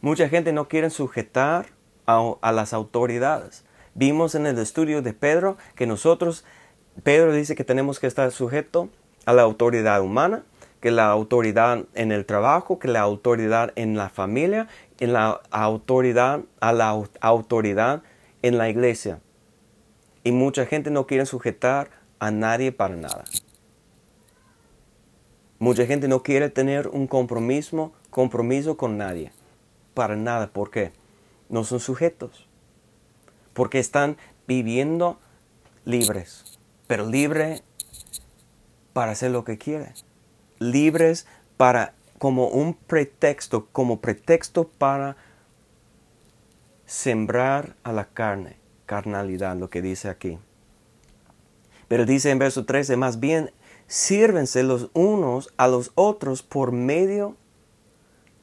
Mucha 0.00 0.28
gente 0.28 0.52
no 0.52 0.68
quiere 0.68 0.90
sujetar 0.90 1.66
a, 2.06 2.34
a, 2.40 2.52
las 2.52 2.72
autoridades. 2.72 3.64
Vimos 3.94 4.34
en 4.34 4.46
el 4.46 4.58
estudio 4.58 5.02
de 5.02 5.12
Pedro 5.12 5.58
que 5.74 5.86
nosotros, 5.86 6.44
Pedro 7.02 7.32
dice 7.32 7.54
que 7.54 7.64
tenemos 7.64 7.98
que 7.98 8.06
estar 8.06 8.30
sujeto 8.30 8.88
a 9.26 9.32
la 9.32 9.42
autoridad 9.42 10.00
humana, 10.00 10.44
que 10.80 10.90
la 10.90 11.10
autoridad 11.10 11.84
en 11.94 12.12
el 12.12 12.24
trabajo, 12.24 12.78
que 12.78 12.88
la 12.88 13.00
autoridad 13.00 13.72
en 13.76 13.96
la 13.96 14.08
familia, 14.08 14.68
en 15.00 15.12
la 15.12 15.40
autoridad, 15.50 16.40
a 16.60 16.72
la 16.72 16.96
autoridad 17.20 18.02
en 18.48 18.58
la 18.58 18.68
iglesia. 18.68 19.20
Y 20.24 20.32
mucha 20.32 20.66
gente 20.66 20.90
no 20.90 21.06
quiere 21.06 21.26
sujetar 21.26 21.90
a 22.18 22.30
nadie 22.30 22.72
para 22.72 22.96
nada. 22.96 23.24
Mucha 25.58 25.86
gente 25.86 26.08
no 26.08 26.22
quiere 26.22 26.50
tener 26.50 26.88
un 26.88 27.06
compromiso, 27.06 27.92
compromiso 28.10 28.76
con 28.76 28.96
nadie. 28.96 29.32
Para 29.94 30.16
nada. 30.16 30.48
¿Por 30.48 30.70
qué? 30.70 30.92
No 31.48 31.64
son 31.64 31.80
sujetos. 31.80 32.46
Porque 33.54 33.78
están 33.78 34.16
viviendo 34.46 35.18
libres. 35.84 36.58
Pero 36.86 37.06
libre 37.06 37.62
para 38.92 39.12
hacer 39.12 39.30
lo 39.30 39.44
que 39.44 39.58
quieren. 39.58 39.92
Libres 40.58 41.26
para 41.56 41.94
como 42.18 42.48
un 42.48 42.74
pretexto, 42.74 43.66
como 43.72 44.00
pretexto 44.00 44.68
para 44.68 45.16
sembrar 46.88 47.76
a 47.82 47.92
la 47.92 48.06
carne, 48.06 48.56
carnalidad, 48.86 49.54
lo 49.56 49.68
que 49.68 49.82
dice 49.82 50.08
aquí. 50.08 50.38
Pero 51.86 52.06
dice 52.06 52.30
en 52.30 52.38
verso 52.38 52.64
13, 52.64 52.96
más 52.96 53.20
bien 53.20 53.52
sírvense 53.86 54.62
los 54.62 54.90
unos 54.94 55.52
a 55.58 55.68
los 55.68 55.92
otros 55.94 56.42
por 56.42 56.72
medio 56.72 57.36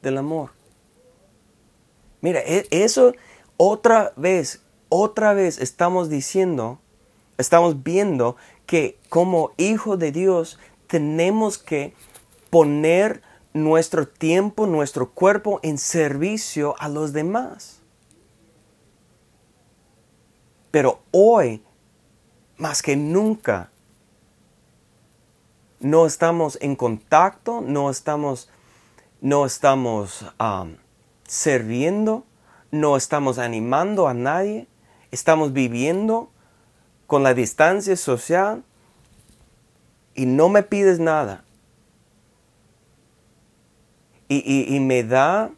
del 0.00 0.18
amor. 0.18 0.50
Mira, 2.20 2.40
e, 2.40 2.66
eso 2.70 3.14
otra 3.56 4.12
vez, 4.16 4.62
otra 4.88 5.34
vez 5.34 5.58
estamos 5.58 6.08
diciendo, 6.08 6.78
estamos 7.38 7.82
viendo 7.82 8.36
que 8.64 8.96
como 9.08 9.52
hijo 9.56 9.96
de 9.96 10.12
Dios 10.12 10.58
tenemos 10.86 11.58
que 11.58 11.94
poner 12.50 13.22
nuestro 13.54 14.06
tiempo, 14.06 14.68
nuestro 14.68 15.10
cuerpo 15.10 15.58
en 15.64 15.78
servicio 15.78 16.76
a 16.78 16.88
los 16.88 17.12
demás. 17.12 17.75
Pero 20.76 21.00
hoy, 21.10 21.62
más 22.58 22.82
que 22.82 22.96
nunca, 22.96 23.70
no 25.80 26.04
estamos 26.04 26.58
en 26.60 26.76
contacto, 26.76 27.62
no 27.62 27.88
estamos, 27.88 28.50
no 29.22 29.46
estamos 29.46 30.26
sirviendo, 31.26 32.26
no 32.70 32.98
estamos 32.98 33.38
animando 33.38 34.06
a 34.06 34.12
nadie, 34.12 34.68
estamos 35.10 35.54
viviendo 35.54 36.28
con 37.06 37.22
la 37.22 37.32
distancia 37.32 37.96
social 37.96 38.62
y 40.14 40.26
no 40.26 40.50
me 40.50 40.62
pides 40.62 40.98
nada. 40.98 41.42
Y, 44.28 44.78
me 44.80 45.04
da... 45.04 45.52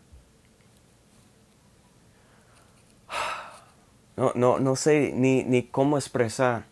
No, 4.18 4.32
no, 4.34 4.58
no 4.58 4.74
sé 4.74 5.12
ni, 5.14 5.44
ni 5.44 5.62
cómo 5.62 5.96
expresar 5.96 6.66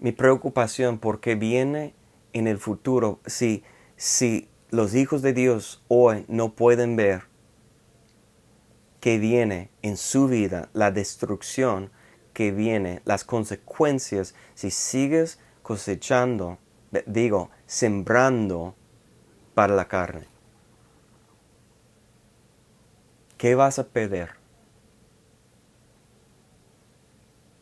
mi 0.00 0.10
preocupación 0.10 0.98
porque 0.98 1.36
viene 1.36 1.94
en 2.32 2.48
el 2.48 2.58
futuro, 2.58 3.20
si, 3.24 3.62
si 3.94 4.48
los 4.70 4.96
hijos 4.96 5.22
de 5.22 5.32
Dios 5.32 5.80
hoy 5.86 6.24
no 6.26 6.56
pueden 6.56 6.96
ver 6.96 7.22
que 8.98 9.18
viene 9.18 9.70
en 9.82 9.96
su 9.96 10.26
vida 10.26 10.70
la 10.72 10.90
destrucción, 10.90 11.92
que 12.32 12.50
viene 12.50 13.00
las 13.04 13.22
consecuencias, 13.22 14.34
si 14.54 14.72
sigues 14.72 15.38
cosechando, 15.62 16.58
digo, 17.06 17.50
sembrando 17.66 18.74
para 19.54 19.76
la 19.76 19.86
carne. 19.86 20.26
¿Qué 23.38 23.54
vas 23.54 23.78
a 23.78 23.86
perder? 23.86 24.39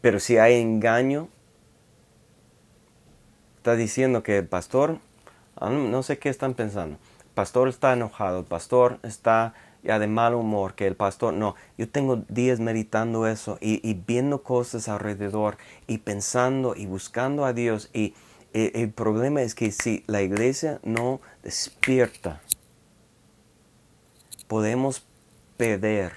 Pero 0.00 0.20
si 0.20 0.38
hay 0.38 0.60
engaño, 0.60 1.28
está 3.56 3.74
diciendo 3.74 4.22
que 4.22 4.38
el 4.38 4.46
pastor, 4.46 4.98
ah, 5.56 5.70
no 5.70 6.02
sé 6.02 6.18
qué 6.18 6.28
están 6.28 6.54
pensando, 6.54 6.98
el 7.20 7.34
pastor 7.34 7.68
está 7.68 7.92
enojado, 7.92 8.40
el 8.40 8.44
pastor 8.44 8.98
está 9.02 9.54
ya 9.82 9.98
de 9.98 10.06
mal 10.06 10.34
humor, 10.34 10.74
que 10.74 10.86
el 10.86 10.96
pastor, 10.96 11.34
no, 11.34 11.54
yo 11.76 11.88
tengo 11.88 12.16
días 12.28 12.60
meditando 12.60 13.26
eso 13.26 13.58
y, 13.60 13.94
viendo 14.06 14.42
cosas 14.42 14.88
alrededor 14.88 15.56
y 15.86 15.98
pensando 15.98 16.74
y 16.76 16.86
buscando 16.86 17.44
a 17.44 17.52
Dios 17.52 17.90
y 17.92 18.14
el 18.52 18.90
problema 18.90 19.42
es 19.42 19.54
que 19.54 19.70
si 19.70 20.04
la 20.06 20.22
iglesia 20.22 20.80
no 20.82 21.20
despierta, 21.42 22.40
podemos 24.48 25.06
perder 25.56 26.12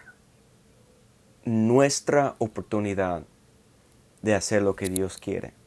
nuestra 1.44 2.36
oportunidad 2.40 3.24
de 4.22 4.36
hacer 4.36 4.62
lo 4.62 4.76
que 4.76 4.90
Dios 4.90 5.18
quiere 5.18 5.62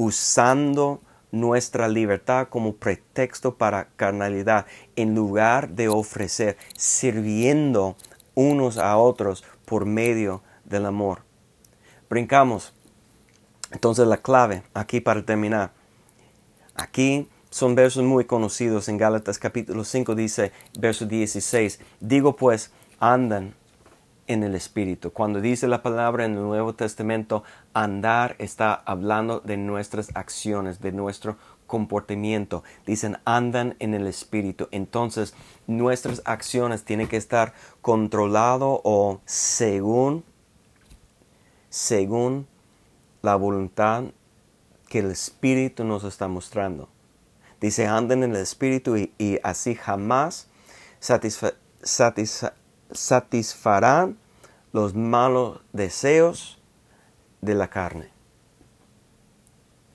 usando 0.00 1.02
nuestra 1.30 1.86
libertad 1.86 2.48
como 2.48 2.74
pretexto 2.74 3.56
para 3.56 3.88
carnalidad, 3.96 4.64
en 4.96 5.14
lugar 5.14 5.68
de 5.68 5.88
ofrecer, 5.88 6.56
sirviendo 6.74 7.96
unos 8.34 8.78
a 8.78 8.96
otros 8.96 9.44
por 9.66 9.84
medio 9.84 10.42
del 10.64 10.86
amor. 10.86 11.22
Brincamos. 12.08 12.72
Entonces 13.70 14.06
la 14.06 14.16
clave 14.16 14.62
aquí 14.72 15.00
para 15.00 15.24
terminar. 15.24 15.72
Aquí 16.74 17.28
son 17.50 17.74
versos 17.74 18.02
muy 18.02 18.24
conocidos 18.24 18.88
en 18.88 18.96
Gálatas 18.96 19.38
capítulo 19.38 19.84
5 19.84 20.14
dice 20.14 20.50
verso 20.78 21.04
16. 21.04 21.78
Digo 22.00 22.34
pues, 22.36 22.72
andan 22.98 23.54
en 24.30 24.44
el 24.44 24.54
Espíritu. 24.54 25.12
Cuando 25.12 25.40
dice 25.40 25.66
la 25.66 25.82
palabra 25.82 26.24
en 26.24 26.34
el 26.34 26.42
Nuevo 26.42 26.72
Testamento, 26.72 27.42
andar 27.74 28.36
está 28.38 28.74
hablando 28.74 29.40
de 29.40 29.56
nuestras 29.56 30.14
acciones, 30.14 30.80
de 30.80 30.92
nuestro 30.92 31.36
comportamiento. 31.66 32.62
Dicen 32.86 33.18
andan 33.24 33.74
en 33.80 33.92
el 33.92 34.06
Espíritu. 34.06 34.68
Entonces 34.70 35.34
nuestras 35.66 36.22
acciones 36.24 36.84
tienen 36.84 37.08
que 37.08 37.16
estar 37.16 37.54
controlado 37.82 38.80
o 38.84 39.20
según, 39.24 40.22
según 41.68 42.46
la 43.22 43.34
voluntad 43.34 44.04
que 44.88 45.00
el 45.00 45.10
Espíritu 45.10 45.82
nos 45.82 46.04
está 46.04 46.28
mostrando. 46.28 46.88
Dice 47.60 47.88
anden 47.88 48.22
en 48.22 48.30
el 48.30 48.42
Espíritu 48.42 48.96
y, 48.96 49.40
así 49.42 49.74
jamás 49.74 50.46
satisfarán 52.92 54.18
los 54.72 54.94
malos 54.94 55.60
deseos 55.72 56.60
de 57.40 57.54
la 57.54 57.68
carne. 57.68 58.10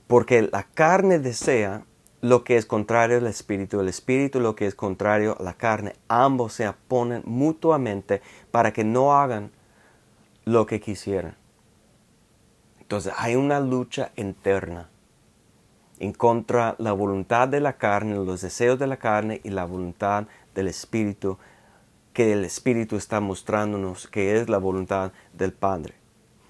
Porque 0.08 0.42
la 0.44 0.64
carne 0.64 1.20
desea 1.20 1.84
lo 2.22 2.44
que 2.44 2.58
es 2.58 2.66
contrario 2.66 3.18
al 3.18 3.28
espíritu, 3.28 3.80
el 3.80 3.88
espíritu 3.88 4.40
lo 4.40 4.56
que 4.56 4.66
es 4.66 4.76
contrario 4.76 5.38
a 5.40 5.44
la 5.44 5.54
carne. 5.54 5.96
Ambos 6.08 6.54
se 6.54 6.68
oponen 6.68 7.22
mutuamente 7.26 8.22
para 8.52 8.74
que 8.74 8.84
no 8.84 9.16
hagan 9.16 9.52
lo 10.44 10.66
que 10.66 10.80
quisieran. 10.80 11.36
Entonces 12.80 13.14
hay 13.18 13.36
una 13.36 13.60
lucha 13.60 14.12
interna 14.16 14.90
en 16.00 16.14
contra 16.14 16.76
la 16.78 16.92
voluntad 16.92 17.48
de 17.48 17.60
la 17.60 17.78
carne, 17.78 18.16
los 18.16 18.42
deseos 18.42 18.78
de 18.78 18.88
la 18.88 18.98
carne 18.98 19.42
y 19.44 19.50
la 19.50 19.66
voluntad 19.66 20.26
del 20.54 20.68
espíritu 20.68 21.38
que 22.16 22.32
el 22.32 22.46
Espíritu 22.46 22.96
está 22.96 23.20
mostrándonos 23.20 24.08
que 24.08 24.40
es 24.40 24.48
la 24.48 24.58
voluntad 24.58 25.12
del 25.34 25.52
Padre. 25.52 25.94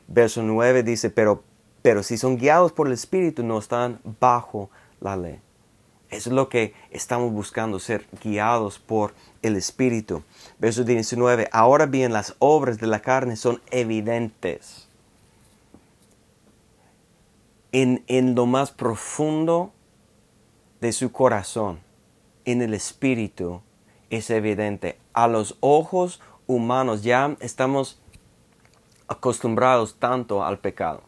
Verso 0.08 0.44
9 0.44 0.84
dice, 0.84 1.10
pero, 1.10 1.44
pero 1.82 2.04
si 2.04 2.20
son 2.20 2.38
guiados 2.38 2.72
por 2.72 2.86
el 2.86 2.94
Espíritu 2.94 3.44
no 3.44 3.58
están 3.58 4.00
bajo 4.22 4.70
la 5.02 5.18
ley. 5.18 5.40
Es 6.12 6.28
lo 6.28 6.50
que 6.50 6.76
estamos 6.92 7.34
buscando, 7.34 7.80
ser 7.80 8.06
guiados 8.24 8.78
por 8.78 9.16
el 9.42 9.56
Espíritu. 9.56 10.22
Verso 10.60 10.84
19, 10.84 11.50
ahora 11.52 11.88
bien 11.88 12.14
las 12.14 12.36
obras 12.38 12.78
de 12.78 12.86
la 12.86 13.02
carne 13.02 13.36
son 13.36 13.60
evidentes. 13.72 14.88
En, 17.72 18.04
en 18.06 18.36
lo 18.36 18.46
más 18.46 18.70
profundo 18.70 19.74
de 20.80 20.94
su 20.94 21.12
corazón. 21.12 21.80
en 22.46 22.62
el 22.62 22.76
espíritu 22.76 23.62
es 24.12 24.30
evidente. 24.30 25.00
A 25.16 25.30
los 25.30 25.56
ojos 25.62 26.20
humanos 26.46 27.02
ya 27.02 27.38
estamos 27.40 28.02
acostumbrados 29.08 29.96
tanto 29.98 30.44
al 30.44 30.60
pecado. 30.60 31.04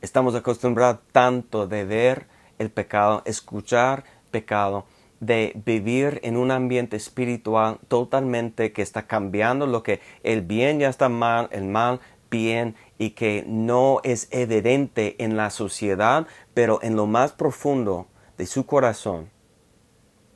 Estamos 0.00 0.34
acostumbrados 0.34 1.00
tanto 1.12 1.66
de 1.66 1.84
ver 1.84 2.28
el 2.58 2.70
pecado, 2.70 3.20
escuchar 3.26 4.04
pecado, 4.30 4.86
de 5.20 5.52
vivir 5.66 6.18
en 6.22 6.38
un 6.38 6.50
ambiente 6.50 6.96
espiritual 6.96 7.78
totalmente 7.88 8.72
que 8.72 8.80
está 8.80 9.06
cambiando 9.06 9.66
lo 9.66 9.82
que 9.82 10.00
el 10.22 10.40
bien 10.40 10.78
ya 10.78 10.88
está 10.88 11.10
mal, 11.10 11.50
el 11.52 11.66
mal 11.66 12.00
bien 12.30 12.74
y 12.96 13.10
que 13.10 13.44
no 13.46 14.00
es 14.02 14.28
evidente 14.30 15.22
en 15.22 15.36
la 15.36 15.50
sociedad, 15.50 16.26
pero 16.54 16.78
en 16.82 16.96
lo 16.96 17.06
más 17.06 17.32
profundo 17.32 18.06
de 18.38 18.46
su 18.46 18.64
corazón 18.64 19.28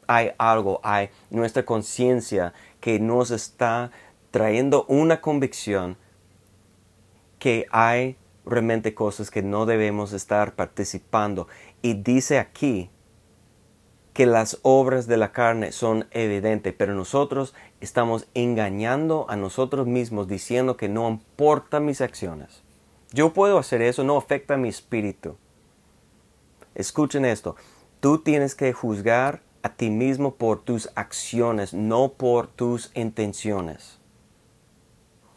hay 0.07 0.33
algo, 0.39 0.81
hay 0.83 1.11
nuestra 1.31 1.65
conciencia 1.65 2.53
que 2.81 3.01
nos 3.01 3.31
está 3.31 3.91
trayendo 4.31 4.85
una 4.89 5.21
convicción 5.21 5.97
que 7.39 7.67
hay 7.71 8.17
realmente 8.45 8.95
cosas 8.95 9.31
que 9.31 9.43
no 9.43 9.67
debemos 9.67 10.13
estar 10.13 10.55
participando. 10.55 11.49
Y 11.83 11.95
dice 11.95 12.39
aquí 12.39 12.91
que 14.13 14.25
las 14.25 14.59
obras 14.63 15.07
de 15.07 15.19
la 15.19 15.33
carne 15.33 15.73
son 15.73 16.07
evidentes, 16.11 16.75
pero 16.77 16.95
nosotros 16.95 17.55
estamos 17.81 18.29
engañando 18.35 19.27
a 19.29 19.37
nosotros 19.37 19.87
mismos 19.87 20.27
diciendo 20.27 20.77
que 20.77 20.89
no 20.89 21.09
importa 21.09 21.81
mis 21.81 22.01
acciones. 22.01 22.63
Yo 23.13 23.33
puedo 23.33 23.59
hacer 23.59 23.83
eso, 23.83 24.05
no 24.05 24.17
afecta 24.17 24.57
mi 24.57 24.69
espíritu. 24.69 25.37
Escuchen 26.75 27.25
esto, 27.25 27.57
tú 28.01 28.19
tienes 28.19 28.55
que 28.55 28.73
juzgar 28.73 29.43
a 29.67 29.71
ti 29.71 29.91
mismo 29.91 30.37
por 30.37 30.63
tus 30.63 30.91
acciones, 30.95 31.75
no 31.75 32.13
por 32.13 32.47
tus 32.47 32.93
intenciones. 32.95 33.99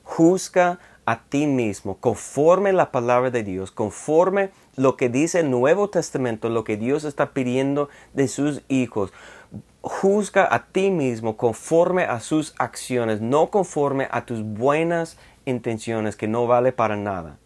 Juzga 0.03 0.77
a 1.05 1.23
ti 1.23 1.47
mismo 1.47 1.97
conforme 1.97 2.71
la 2.71 2.91
palabra 2.91 3.31
de 3.31 3.41
Dios, 3.41 3.71
conforme 3.71 4.51
lo 4.75 4.97
que 4.97 5.09
dice 5.09 5.39
el 5.39 5.49
Nuevo 5.49 5.89
Testamento, 5.89 6.49
lo 6.49 6.63
que 6.63 6.77
Dios 6.77 7.05
está 7.05 7.33
pidiendo 7.33 7.89
de 8.13 8.27
sus 8.27 8.61
hijos. 8.67 9.11
Juzga 9.81 10.47
a 10.53 10.67
ti 10.67 10.91
mismo 10.91 11.35
conforme 11.35 12.03
a 12.03 12.19
sus 12.19 12.53
acciones, 12.59 13.21
no 13.21 13.49
conforme 13.49 14.09
a 14.11 14.27
tus 14.27 14.43
buenas 14.43 15.17
intenciones, 15.45 16.15
que 16.15 16.27
no 16.27 16.45
vale 16.45 16.71
para 16.71 16.95
nada. 16.95 17.39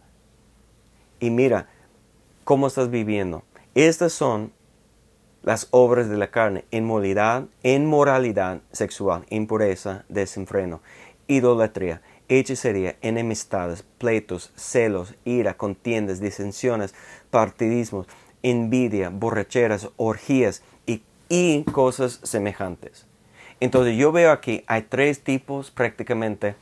Y 1.22 1.30
mira 1.30 1.70
cómo 2.44 2.68
estás 2.68 2.90
viviendo. 2.90 3.44
Estas 3.74 4.12
son 4.12 4.52
las 5.44 5.68
obras 5.72 6.10
de 6.10 6.18
la 6.18 6.32
carne, 6.32 6.66
inmoralidad, 6.72 7.46
inmoralidad 7.64 8.62
sexual, 8.72 9.26
impureza, 9.30 10.04
desenfreno, 10.10 10.82
idolatría 11.28 12.02
hechicería, 12.40 12.96
enemistades, 13.02 13.84
pleitos, 13.98 14.52
celos, 14.56 15.16
ira, 15.26 15.56
contiendas, 15.56 16.20
disensiones, 16.20 16.94
partidismos, 17.30 18.08
envidia, 18.42 19.10
borracheras, 19.10 19.90
orgías 19.98 20.64
y, 20.86 21.02
y 21.30 21.64
cosas 21.64 22.20
semejantes. 22.24 23.06
Entonces 23.60 23.98
yo 23.98 24.12
veo 24.12 24.32
aquí 24.32 24.64
hay 24.68 24.84
tres 24.84 25.24
tipos 25.24 25.72
prácticamente 25.72 26.56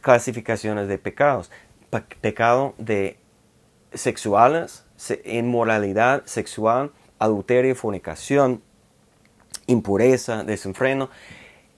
clasificaciones 0.00 0.88
de 0.88 0.98
pecados. 0.98 1.50
pecado 2.20 2.74
de 2.78 3.16
sexuales, 3.92 4.84
inmoralidad 5.24 6.24
sexual, 6.26 6.90
adulterio, 7.18 7.74
fornicación, 7.74 8.62
impureza, 9.66 10.44
desenfreno 10.44 11.10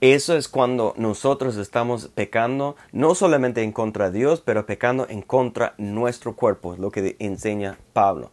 eso 0.02 0.36
es 0.36 0.48
cuando 0.48 0.92
nosotros 0.98 1.56
estamos 1.56 2.08
pecando 2.08 2.76
no 2.92 3.14
solamente 3.14 3.62
en 3.62 3.72
contra 3.72 4.10
de 4.10 4.18
Dios, 4.18 4.42
pero 4.44 4.66
pecando 4.66 5.06
en 5.08 5.22
contra 5.22 5.74
nuestro 5.78 6.36
cuerpo, 6.36 6.74
es 6.74 6.78
lo 6.78 6.90
que 6.90 7.16
enseña 7.18 7.78
Pablo. 7.94 8.30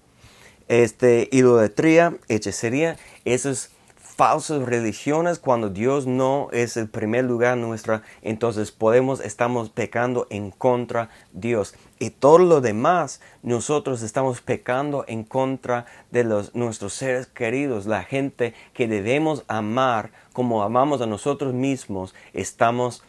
Este, 0.68 1.30
idolatría, 1.32 2.18
hechicería, 2.28 2.98
esas 3.24 3.72
falsas 4.16 4.64
religiones, 4.64 5.40
cuando 5.40 5.70
Dios 5.70 6.08
no 6.08 6.50
es 6.52 6.78
el 6.78 6.90
primer 6.90 7.26
lugar 7.26 7.58
nuestra, 7.58 8.04
entonces 8.22 8.72
podemos, 8.72 9.20
estamos 9.20 9.70
pecando 9.70 10.28
en 10.30 10.52
contra 10.52 11.10
de 11.32 11.44
Dios. 11.44 11.76
Y 12.00 12.10
todo 12.10 12.38
lo 12.40 12.62
demás, 12.62 13.22
nosotros 13.42 14.02
estamos 14.02 14.42
pecando 14.42 15.06
en 15.08 15.24
contra 15.24 15.86
de 16.12 16.24
los, 16.24 16.56
nuestros 16.56 16.94
seres 16.94 17.28
queridos, 17.28 17.86
la 17.86 18.04
gente 18.04 18.54
que 18.74 18.88
debemos 18.88 19.44
amar 19.48 20.12
como 20.32 20.64
amamos 20.64 21.02
a 21.02 21.06
nosotros 21.06 21.54
mismos, 21.54 22.16
estamos 22.34 23.04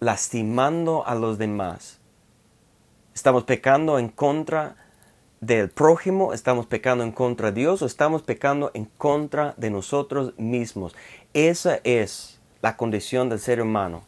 lastimando 0.00 1.06
a 1.06 1.14
los 1.14 1.38
demás. 1.38 1.98
Estamos 3.14 3.44
pecando 3.44 3.98
en 3.98 4.08
contra 4.08 4.76
del 5.40 5.70
prójimo, 5.70 6.34
estamos 6.34 6.66
pecando 6.66 7.02
en 7.02 7.12
contra 7.12 7.50
de 7.50 7.60
Dios 7.60 7.80
o 7.80 7.86
estamos 7.86 8.22
pecando 8.22 8.70
en 8.74 8.84
contra 8.84 9.54
de 9.56 9.70
nosotros 9.70 10.38
mismos. 10.38 10.94
Esa 11.32 11.80
es 11.82 12.40
la 12.60 12.76
condición 12.76 13.28
del 13.28 13.40
ser 13.40 13.62
humano 13.62 14.04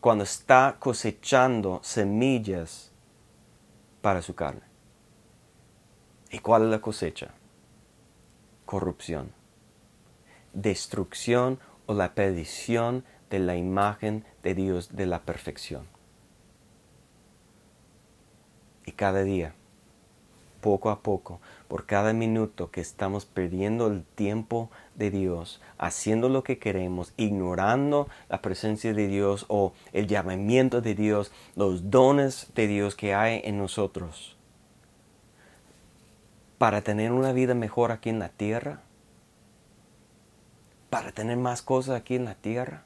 cuando 0.00 0.24
está 0.24 0.76
cosechando 0.78 1.80
semillas 1.82 2.92
para 4.02 4.20
su 4.20 4.34
carne. 4.34 4.60
¿Y 6.30 6.38
cuál 6.40 6.64
es 6.64 6.68
la 6.68 6.80
cosecha? 6.80 7.30
Corrupción, 8.66 9.32
destrucción 10.52 11.58
o 11.86 11.94
la 11.94 12.14
perdición 12.14 13.04
de 13.30 13.38
la 13.38 13.56
imagen 13.56 14.24
de 14.42 14.54
Dios 14.54 14.94
de 14.94 15.06
la 15.06 15.22
perfección. 15.22 15.86
Y 18.84 18.92
cada 18.92 19.24
día, 19.24 19.54
poco 20.66 20.90
a 20.90 20.98
poco, 20.98 21.40
por 21.68 21.86
cada 21.86 22.12
minuto 22.12 22.72
que 22.72 22.80
estamos 22.80 23.24
perdiendo 23.24 23.86
el 23.86 24.02
tiempo 24.02 24.68
de 24.96 25.12
Dios, 25.12 25.60
haciendo 25.78 26.28
lo 26.28 26.42
que 26.42 26.58
queremos, 26.58 27.12
ignorando 27.16 28.08
la 28.28 28.42
presencia 28.42 28.92
de 28.92 29.06
Dios 29.06 29.46
o 29.46 29.74
el 29.92 30.08
llamamiento 30.08 30.80
de 30.80 30.96
Dios, 30.96 31.30
los 31.54 31.92
dones 31.92 32.48
de 32.56 32.66
Dios 32.66 32.96
que 32.96 33.14
hay 33.14 33.42
en 33.44 33.58
nosotros, 33.58 34.36
para 36.58 36.82
tener 36.82 37.12
una 37.12 37.30
vida 37.30 37.54
mejor 37.54 37.92
aquí 37.92 38.08
en 38.08 38.18
la 38.18 38.30
tierra, 38.30 38.80
para 40.90 41.12
tener 41.12 41.36
más 41.36 41.62
cosas 41.62 41.94
aquí 41.94 42.16
en 42.16 42.24
la 42.24 42.34
tierra. 42.34 42.82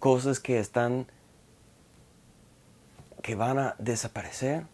Cosas 0.00 0.38
que 0.38 0.58
están, 0.58 1.06
que 3.22 3.36
van 3.36 3.58
a 3.58 3.74
desaparecer. 3.78 4.66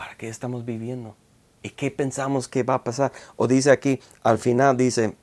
¿Para 0.00 0.14
qué 0.14 0.28
estamos 0.28 0.64
viviendo? 0.64 1.14
¿Y 1.62 1.68
qué 1.68 1.90
pensamos 1.90 2.48
que 2.48 2.62
va 2.62 2.72
a 2.72 2.84
pasar? 2.84 3.12
O 3.36 3.46
dice 3.46 3.70
aquí, 3.70 4.00
al 4.22 4.38
final 4.38 4.78
dice, 4.78 5.14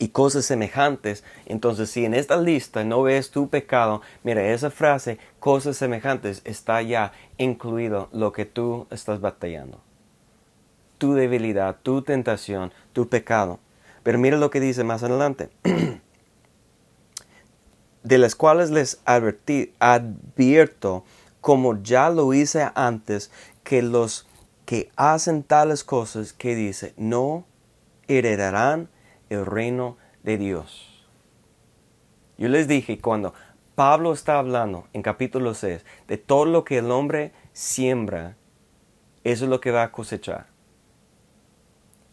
y 0.00 0.08
cosas 0.08 0.44
semejantes. 0.44 1.22
Entonces, 1.44 1.88
si 1.88 2.04
en 2.04 2.12
esta 2.12 2.36
lista 2.36 2.82
no 2.82 3.04
ves 3.04 3.30
tu 3.30 3.48
pecado, 3.48 4.02
mira, 4.24 4.44
esa 4.44 4.72
frase, 4.72 5.18
cosas 5.38 5.76
semejantes, 5.76 6.42
está 6.44 6.82
ya 6.82 7.12
incluido 7.38 8.08
lo 8.10 8.32
que 8.32 8.44
tú 8.44 8.88
estás 8.90 9.20
batallando 9.20 9.80
tu 10.98 11.14
debilidad, 11.14 11.76
tu 11.84 12.02
tentación, 12.02 12.72
tu 12.92 13.08
pecado. 13.08 13.60
Pero 14.02 14.18
mira 14.18 14.36
lo 14.36 14.50
que 14.50 14.58
dice 14.58 14.82
más 14.82 15.04
adelante. 15.04 15.48
de 18.02 18.18
las 18.18 18.34
cuales 18.34 18.70
les 18.70 19.00
advertí, 19.04 19.74
advierto, 19.78 21.04
como 21.46 21.80
ya 21.80 22.10
lo 22.10 22.34
hice 22.34 22.68
antes, 22.74 23.30
que 23.66 23.82
los 23.82 24.28
que 24.64 24.92
hacen 24.94 25.42
tales 25.42 25.82
cosas 25.82 26.32
que 26.32 26.54
dice, 26.54 26.94
no 26.96 27.44
heredarán 28.06 28.88
el 29.28 29.44
reino 29.44 29.96
de 30.22 30.38
Dios. 30.38 31.04
Yo 32.38 32.48
les 32.48 32.68
dije 32.68 33.00
cuando 33.00 33.34
Pablo 33.74 34.12
está 34.12 34.38
hablando 34.38 34.86
en 34.92 35.02
capítulo 35.02 35.52
6 35.52 35.84
de 36.06 36.16
todo 36.16 36.44
lo 36.44 36.62
que 36.62 36.78
el 36.78 36.92
hombre 36.92 37.32
siembra, 37.52 38.36
eso 39.24 39.46
es 39.46 39.50
lo 39.50 39.60
que 39.60 39.72
va 39.72 39.82
a 39.82 39.90
cosechar. 39.90 40.46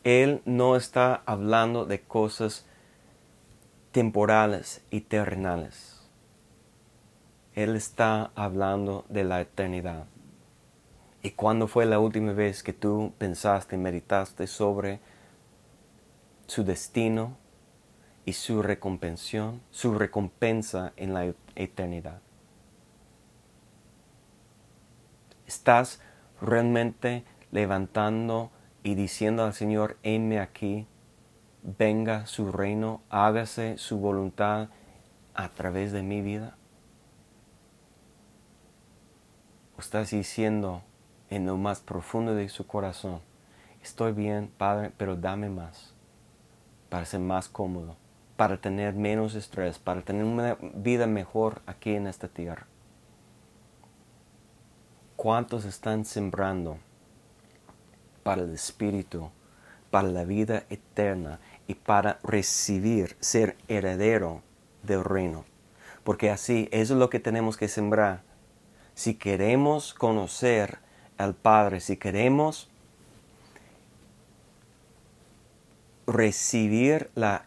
Él 0.04 0.42
no 0.46 0.76
está 0.76 1.22
hablando 1.28 1.86
de 1.86 2.02
cosas 2.02 2.66
temporales 3.92 4.82
y 4.90 5.02
terrenales. 5.02 6.02
Él 7.54 7.76
está 7.76 8.32
hablando 8.34 9.06
de 9.08 9.24
la 9.24 9.40
eternidad. 9.40 10.08
¿Y 11.26 11.32
cuándo 11.32 11.70
fue 11.70 11.86
la 11.86 12.00
última 12.00 12.34
vez 12.34 12.64
que 12.64 12.74
tú 12.74 13.14
pensaste 13.18 13.78
y 13.78 13.80
meditaste 13.80 14.46
sobre 14.46 15.00
su 16.48 16.66
destino 16.66 17.38
y 18.26 18.34
su 18.34 18.62
recompensión, 18.62 19.62
su 19.72 19.98
recompensa 19.98 20.92
en 20.98 21.14
la 21.14 21.34
eternidad? 21.56 22.20
¿Estás 25.48 26.02
realmente 26.42 27.24
levantando 27.52 28.52
y 28.84 28.96
diciendo 28.96 29.46
al 29.46 29.54
Señor, 29.54 29.98
enme 30.04 30.42
aquí, 30.42 30.88
venga 31.62 32.26
su 32.26 32.52
reino, 32.52 33.02
hágase 33.10 33.78
su 33.78 33.98
voluntad 33.98 34.68
a 35.36 35.48
través 35.54 35.94
de 35.94 36.04
mi 36.04 36.22
vida? 36.22 36.58
¿O 39.78 39.80
estás 39.80 40.12
diciendo 40.12 40.84
en 41.30 41.46
lo 41.46 41.58
más 41.58 41.80
profundo 41.80 42.36
de 42.36 42.50
su 42.50 42.68
corazón, 42.68 43.22
estoy 43.82 44.12
bien, 44.12 44.52
Padre, 44.58 44.92
pero 44.98 45.16
dame 45.16 45.50
más, 45.50 45.94
para 46.90 47.06
ser 47.06 47.20
más 47.20 47.50
cómodo, 47.50 47.98
para 48.36 48.58
tener 48.58 48.94
menos 48.94 49.36
estrés, 49.36 49.80
para 49.80 50.02
tener 50.02 50.26
una 50.26 50.58
vida 50.76 51.08
mejor 51.08 51.62
aquí 51.66 51.96
en 51.96 52.08
esta 52.08 52.28
tierra? 52.28 52.68
¿Cuántos 55.16 55.66
están 55.66 56.06
sembrando 56.06 56.78
para 58.24 58.42
el 58.42 58.54
Espíritu, 58.54 59.30
para 59.92 60.08
la 60.10 60.26
vida 60.26 60.66
eterna 60.70 61.40
y 61.68 61.76
para 61.76 62.20
recibir, 62.24 63.16
ser 63.20 63.56
heredero 63.68 64.42
del 64.82 65.04
reino? 65.04 65.46
Porque 66.04 66.30
así, 66.30 66.68
es 66.72 66.90
lo 66.90 67.10
que 67.10 67.20
tenemos 67.20 67.56
que 67.56 67.70
sembrar. 67.70 68.24
Si 68.96 69.16
queremos 69.16 69.94
conocer 69.94 70.80
al 71.18 71.36
Padre, 71.36 71.80
si 71.80 71.98
queremos 71.98 72.70
recibir 76.08 77.10
la 77.16 77.46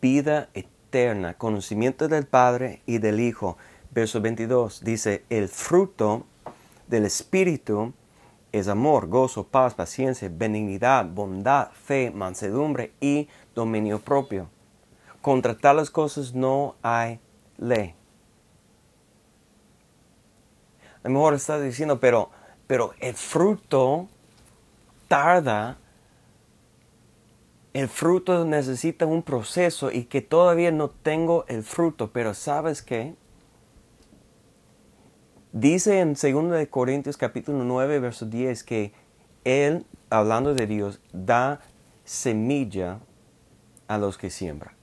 vida 0.00 0.48
eterna, 0.54 1.34
conocimiento 1.34 2.08
del 2.08 2.26
Padre 2.26 2.82
y 2.86 2.98
del 2.98 3.20
Hijo. 3.20 3.56
Verso 3.90 4.20
22 4.20 4.82
dice, 4.84 5.24
el 5.30 5.48
fruto 5.48 6.26
del 6.88 7.04
Espíritu 7.04 7.92
es 8.52 8.68
amor, 8.68 9.08
gozo, 9.08 9.44
paz, 9.44 9.74
paciencia, 9.74 10.30
benignidad, 10.30 11.06
bondad, 11.06 11.70
fe, 11.72 12.10
mansedumbre 12.10 12.92
y 13.00 13.28
dominio 13.54 13.98
propio. 13.98 14.48
Contra 15.22 15.56
tales 15.56 15.90
cosas 15.90 16.34
no 16.34 16.74
hay 16.82 17.18
ley. 17.56 17.94
A 21.02 21.08
lo 21.08 21.14
mejor 21.14 21.34
estás 21.34 21.62
diciendo, 21.62 21.98
pero, 21.98 22.30
pero 22.66 22.92
el 23.00 23.14
fruto 23.14 24.08
tarda, 25.08 25.78
el 27.72 27.88
fruto 27.88 28.44
necesita 28.44 29.06
un 29.06 29.22
proceso 29.22 29.90
y 29.90 30.04
que 30.04 30.20
todavía 30.20 30.70
no 30.70 30.88
tengo 30.88 31.44
el 31.48 31.62
fruto, 31.62 32.10
pero 32.12 32.34
sabes 32.34 32.82
qué? 32.82 33.14
Dice 35.52 36.00
en 36.00 36.14
2 36.14 36.66
Corintios 36.70 37.18
capítulo 37.18 37.62
9, 37.64 37.98
verso 37.98 38.24
10 38.24 38.64
que 38.64 38.92
Él, 39.44 39.84
hablando 40.08 40.54
de 40.54 40.66
Dios, 40.66 41.00
da 41.12 41.60
semilla 42.04 43.00
a 43.86 43.98
los 43.98 44.16
que 44.16 44.30
siembran. 44.30 44.74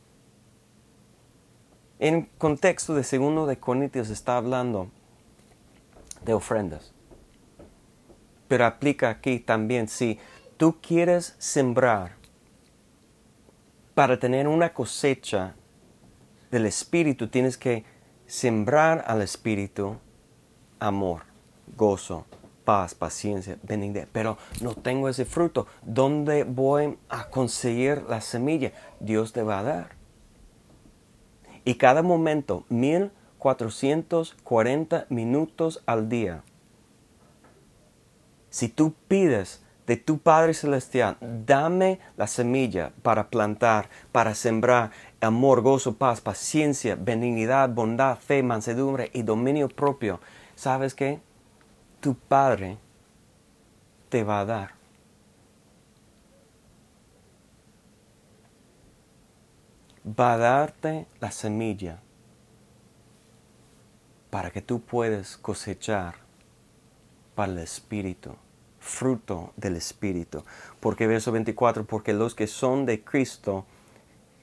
En 1.98 2.30
contexto 2.38 2.94
de 2.94 3.02
2 3.02 3.48
de 3.48 3.58
Corintios 3.58 4.10
está 4.12 4.38
hablando 4.38 4.92
de 6.24 6.34
ofrendas. 6.34 6.94
Pero 8.50 8.66
aplica 8.66 9.10
aquí 9.10 9.40
también, 9.40 9.88
si 9.88 10.20
tú 10.58 10.82
quieres 10.82 11.36
sembrar 11.38 12.18
para 13.94 14.20
tener 14.20 14.50
una 14.50 14.74
cosecha 14.74 15.56
del 16.52 16.66
Espíritu, 16.66 17.30
tienes 17.30 17.58
que 17.58 17.86
sembrar 18.26 19.06
al 19.08 19.22
Espíritu 19.22 19.96
amor, 20.80 21.22
gozo, 21.78 22.26
paz, 22.66 22.94
paciencia, 22.94 23.58
benignidad, 23.64 24.10
pero 24.12 24.38
no 24.62 24.76
tengo 24.76 25.08
ese 25.10 25.26
fruto. 25.26 25.66
¿Dónde 25.82 26.44
voy 26.44 27.00
a 27.08 27.30
conseguir 27.30 28.04
la 28.10 28.20
semilla? 28.22 28.74
Dios 29.00 29.34
te 29.34 29.42
va 29.44 29.60
a 29.60 29.64
dar. 29.64 29.98
Y 31.66 31.76
cada 31.76 32.02
momento, 32.02 32.66
1440 32.70 35.06
minutos 35.10 35.84
al 35.86 36.08
día. 36.10 36.42
Si 38.50 38.70
tú 38.70 38.94
pides 39.08 39.62
de 39.86 39.98
tu 39.98 40.20
Padre 40.20 40.54
Celestial, 40.54 41.18
dame 41.22 42.00
la 42.16 42.28
semilla 42.28 42.92
para 43.02 43.30
plantar, 43.30 43.90
para 44.12 44.36
sembrar 44.36 44.92
amor, 45.22 45.62
gozo, 45.62 45.96
paz, 45.96 46.22
paciencia, 46.22 46.96
benignidad, 46.96 47.70
bondad, 47.70 48.18
fe, 48.18 48.44
mansedumbre 48.44 49.10
y 49.14 49.24
dominio 49.24 49.68
propio 49.68 50.20
¿sabes 50.60 50.94
qué? 50.94 51.22
Tu 52.02 52.16
Padre 52.16 52.78
te 54.10 54.26
va 54.26 54.42
a 54.42 54.46
dar. 54.46 54.72
Va 60.06 60.34
a 60.34 60.38
darte 60.38 61.08
la 61.22 61.32
semilla 61.32 62.02
para 64.30 64.52
que 64.52 64.62
tú 64.62 64.82
puedas 64.82 65.38
cosechar 65.38 66.16
para 67.40 67.54
el 67.54 67.60
Espíritu, 67.60 68.36
fruto 68.82 69.54
del 69.56 69.78
Espíritu. 69.78 70.44
Porque 70.82 71.08
verso 71.08 71.32
24, 71.32 71.86
porque 71.86 72.12
los 72.12 72.36
que 72.36 72.48
son 72.48 72.86
de 72.86 73.02
Cristo 73.02 73.66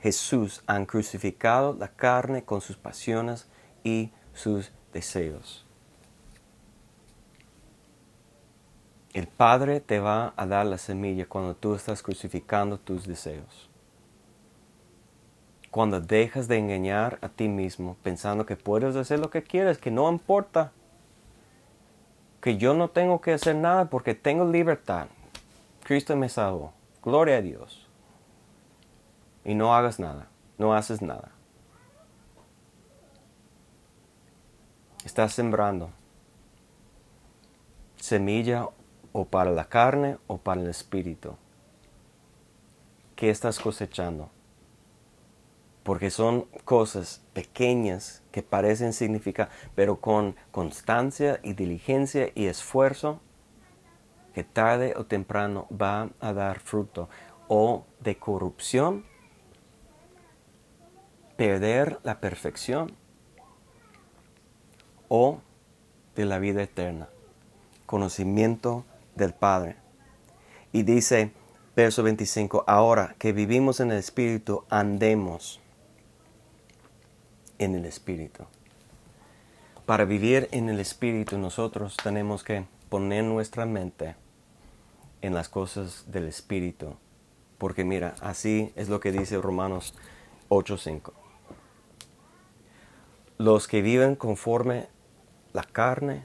Jesús 0.00 0.62
han 0.66 0.86
crucificado 0.86 1.76
la 1.78 1.88
carne 1.88 2.44
con 2.44 2.62
sus 2.62 2.78
pasiones 2.78 3.48
y 3.84 4.12
sus 4.32 4.72
deseos. 4.94 5.66
El 9.12 9.26
Padre 9.26 9.80
te 9.80 10.00
va 10.00 10.32
a 10.34 10.46
dar 10.46 10.64
la 10.64 10.78
semilla 10.78 11.26
cuando 11.26 11.54
tú 11.54 11.74
estás 11.74 12.02
crucificando 12.02 12.78
tus 12.78 13.06
deseos. 13.06 13.68
Cuando 15.70 16.00
dejas 16.00 16.48
de 16.48 16.56
engañar 16.56 17.18
a 17.20 17.28
ti 17.28 17.46
mismo 17.46 17.98
pensando 18.02 18.46
que 18.46 18.56
puedes 18.56 18.96
hacer 18.96 19.18
lo 19.18 19.28
que 19.28 19.42
quieres, 19.42 19.76
que 19.76 19.90
no 19.90 20.10
importa, 20.10 20.72
que 22.46 22.58
yo 22.58 22.74
no 22.74 22.90
tengo 22.90 23.20
que 23.20 23.32
hacer 23.32 23.56
nada 23.56 23.86
porque 23.86 24.14
tengo 24.14 24.44
libertad. 24.44 25.08
Cristo 25.82 26.14
me 26.14 26.28
salvó. 26.28 26.72
Gloria 27.02 27.38
a 27.38 27.42
Dios. 27.42 27.88
Y 29.44 29.56
no 29.56 29.74
hagas 29.74 29.98
nada, 29.98 30.28
no 30.56 30.72
haces 30.72 31.02
nada. 31.02 31.32
Estás 35.04 35.32
sembrando 35.32 35.90
semilla 37.96 38.68
o 39.10 39.24
para 39.24 39.50
la 39.50 39.64
carne 39.64 40.16
o 40.28 40.38
para 40.38 40.60
el 40.60 40.68
espíritu. 40.68 41.34
¿Qué 43.16 43.28
estás 43.28 43.58
cosechando? 43.58 44.30
Porque 45.86 46.10
son 46.10 46.46
cosas 46.64 47.22
pequeñas 47.32 48.24
que 48.32 48.42
parecen 48.42 48.92
significar, 48.92 49.50
pero 49.76 50.00
con 50.00 50.34
constancia 50.50 51.38
y 51.44 51.52
diligencia 51.52 52.32
y 52.34 52.46
esfuerzo, 52.46 53.20
que 54.34 54.42
tarde 54.42 54.94
o 54.96 55.06
temprano 55.06 55.68
va 55.70 56.10
a 56.18 56.32
dar 56.32 56.58
fruto 56.58 57.08
o 57.46 57.86
de 58.00 58.18
corrupción, 58.18 59.04
perder 61.36 62.00
la 62.02 62.18
perfección 62.18 62.90
o 65.06 65.40
de 66.16 66.24
la 66.24 66.40
vida 66.40 66.64
eterna, 66.64 67.08
conocimiento 67.86 68.84
del 69.14 69.34
Padre. 69.34 69.76
Y 70.72 70.82
dice, 70.82 71.30
verso 71.76 72.02
25, 72.02 72.64
ahora 72.66 73.14
que 73.20 73.32
vivimos 73.32 73.78
en 73.78 73.92
el 73.92 73.98
Espíritu, 73.98 74.64
andemos 74.68 75.60
en 77.58 77.74
el 77.74 77.84
Espíritu. 77.84 78.44
Para 79.86 80.04
vivir 80.04 80.48
en 80.50 80.68
el 80.68 80.80
Espíritu 80.80 81.38
nosotros 81.38 81.96
tenemos 81.96 82.42
que 82.42 82.64
poner 82.88 83.22
nuestra 83.22 83.66
mente 83.66 84.16
en 85.22 85.32
las 85.32 85.48
cosas 85.48 86.04
del 86.10 86.26
Espíritu. 86.26 86.96
Porque 87.58 87.84
mira, 87.84 88.14
así 88.20 88.72
es 88.74 88.88
lo 88.88 88.98
que 88.98 89.12
dice 89.12 89.40
Romanos 89.40 89.94
8:5. 90.48 91.12
Los 93.38 93.68
que 93.68 93.82
viven 93.82 94.16
conforme 94.16 94.88
la 95.52 95.62
carne 95.62 96.24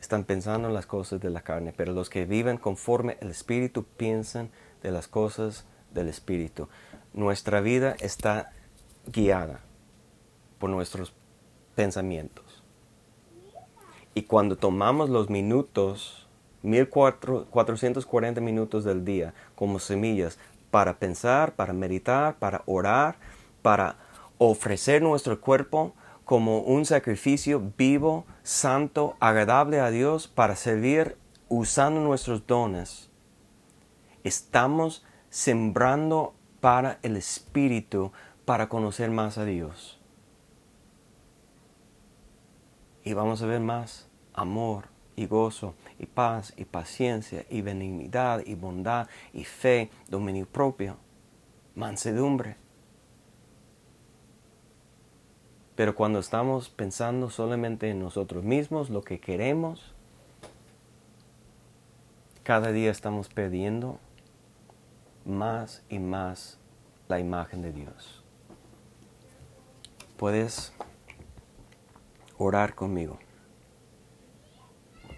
están 0.00 0.24
pensando 0.24 0.68
en 0.68 0.74
las 0.74 0.86
cosas 0.86 1.20
de 1.20 1.30
la 1.30 1.42
carne, 1.42 1.72
pero 1.76 1.92
los 1.92 2.10
que 2.10 2.24
viven 2.24 2.58
conforme 2.58 3.16
el 3.20 3.30
Espíritu 3.30 3.84
piensan 3.84 4.50
de 4.82 4.90
las 4.92 5.08
cosas 5.08 5.66
del 5.92 6.08
Espíritu. 6.08 6.68
Nuestra 7.12 7.60
vida 7.60 7.96
está 8.00 8.52
guiada 9.06 9.63
por 10.58 10.70
nuestros 10.70 11.12
pensamientos. 11.74 12.62
Y 14.14 14.22
cuando 14.22 14.56
tomamos 14.56 15.10
los 15.10 15.28
minutos, 15.28 16.28
1440 16.62 18.40
minutos 18.40 18.84
del 18.84 19.04
día 19.04 19.34
como 19.54 19.78
semillas 19.78 20.38
para 20.70 20.98
pensar, 20.98 21.54
para 21.54 21.72
meditar, 21.72 22.38
para 22.38 22.62
orar, 22.66 23.16
para 23.62 23.96
ofrecer 24.38 25.02
nuestro 25.02 25.40
cuerpo 25.40 25.94
como 26.24 26.60
un 26.60 26.86
sacrificio 26.86 27.62
vivo, 27.76 28.24
santo, 28.42 29.16
agradable 29.20 29.80
a 29.80 29.90
Dios 29.90 30.26
para 30.26 30.56
servir 30.56 31.16
usando 31.48 32.00
nuestros 32.00 32.46
dones. 32.46 33.10
Estamos 34.22 35.04
sembrando 35.28 36.34
para 36.60 36.98
el 37.02 37.16
Espíritu 37.16 38.12
para 38.44 38.68
conocer 38.68 39.10
más 39.10 39.36
a 39.36 39.44
Dios. 39.44 39.93
Y 43.04 43.12
vamos 43.12 43.42
a 43.42 43.46
ver 43.46 43.60
más 43.60 44.08
amor 44.32 44.88
y 45.16 45.26
gozo 45.26 45.74
y 45.98 46.06
paz 46.06 46.54
y 46.56 46.64
paciencia 46.64 47.44
y 47.50 47.62
benignidad 47.62 48.42
y 48.44 48.54
bondad 48.54 49.08
y 49.32 49.44
fe, 49.44 49.90
dominio 50.08 50.46
propio, 50.46 50.96
mansedumbre. 51.74 52.56
Pero 55.76 55.94
cuando 55.94 56.20
estamos 56.20 56.70
pensando 56.70 57.30
solamente 57.30 57.90
en 57.90 58.00
nosotros 58.00 58.44
mismos, 58.44 58.90
lo 58.90 59.02
que 59.02 59.18
queremos, 59.18 59.92
cada 62.44 62.70
día 62.72 62.90
estamos 62.90 63.28
perdiendo 63.28 63.98
más 65.24 65.82
y 65.88 65.98
más 65.98 66.58
la 67.08 67.18
imagen 67.18 67.62
de 67.62 67.72
Dios. 67.72 68.22
Puedes 70.16 70.72
orar 72.38 72.74
conmigo. 72.74 73.23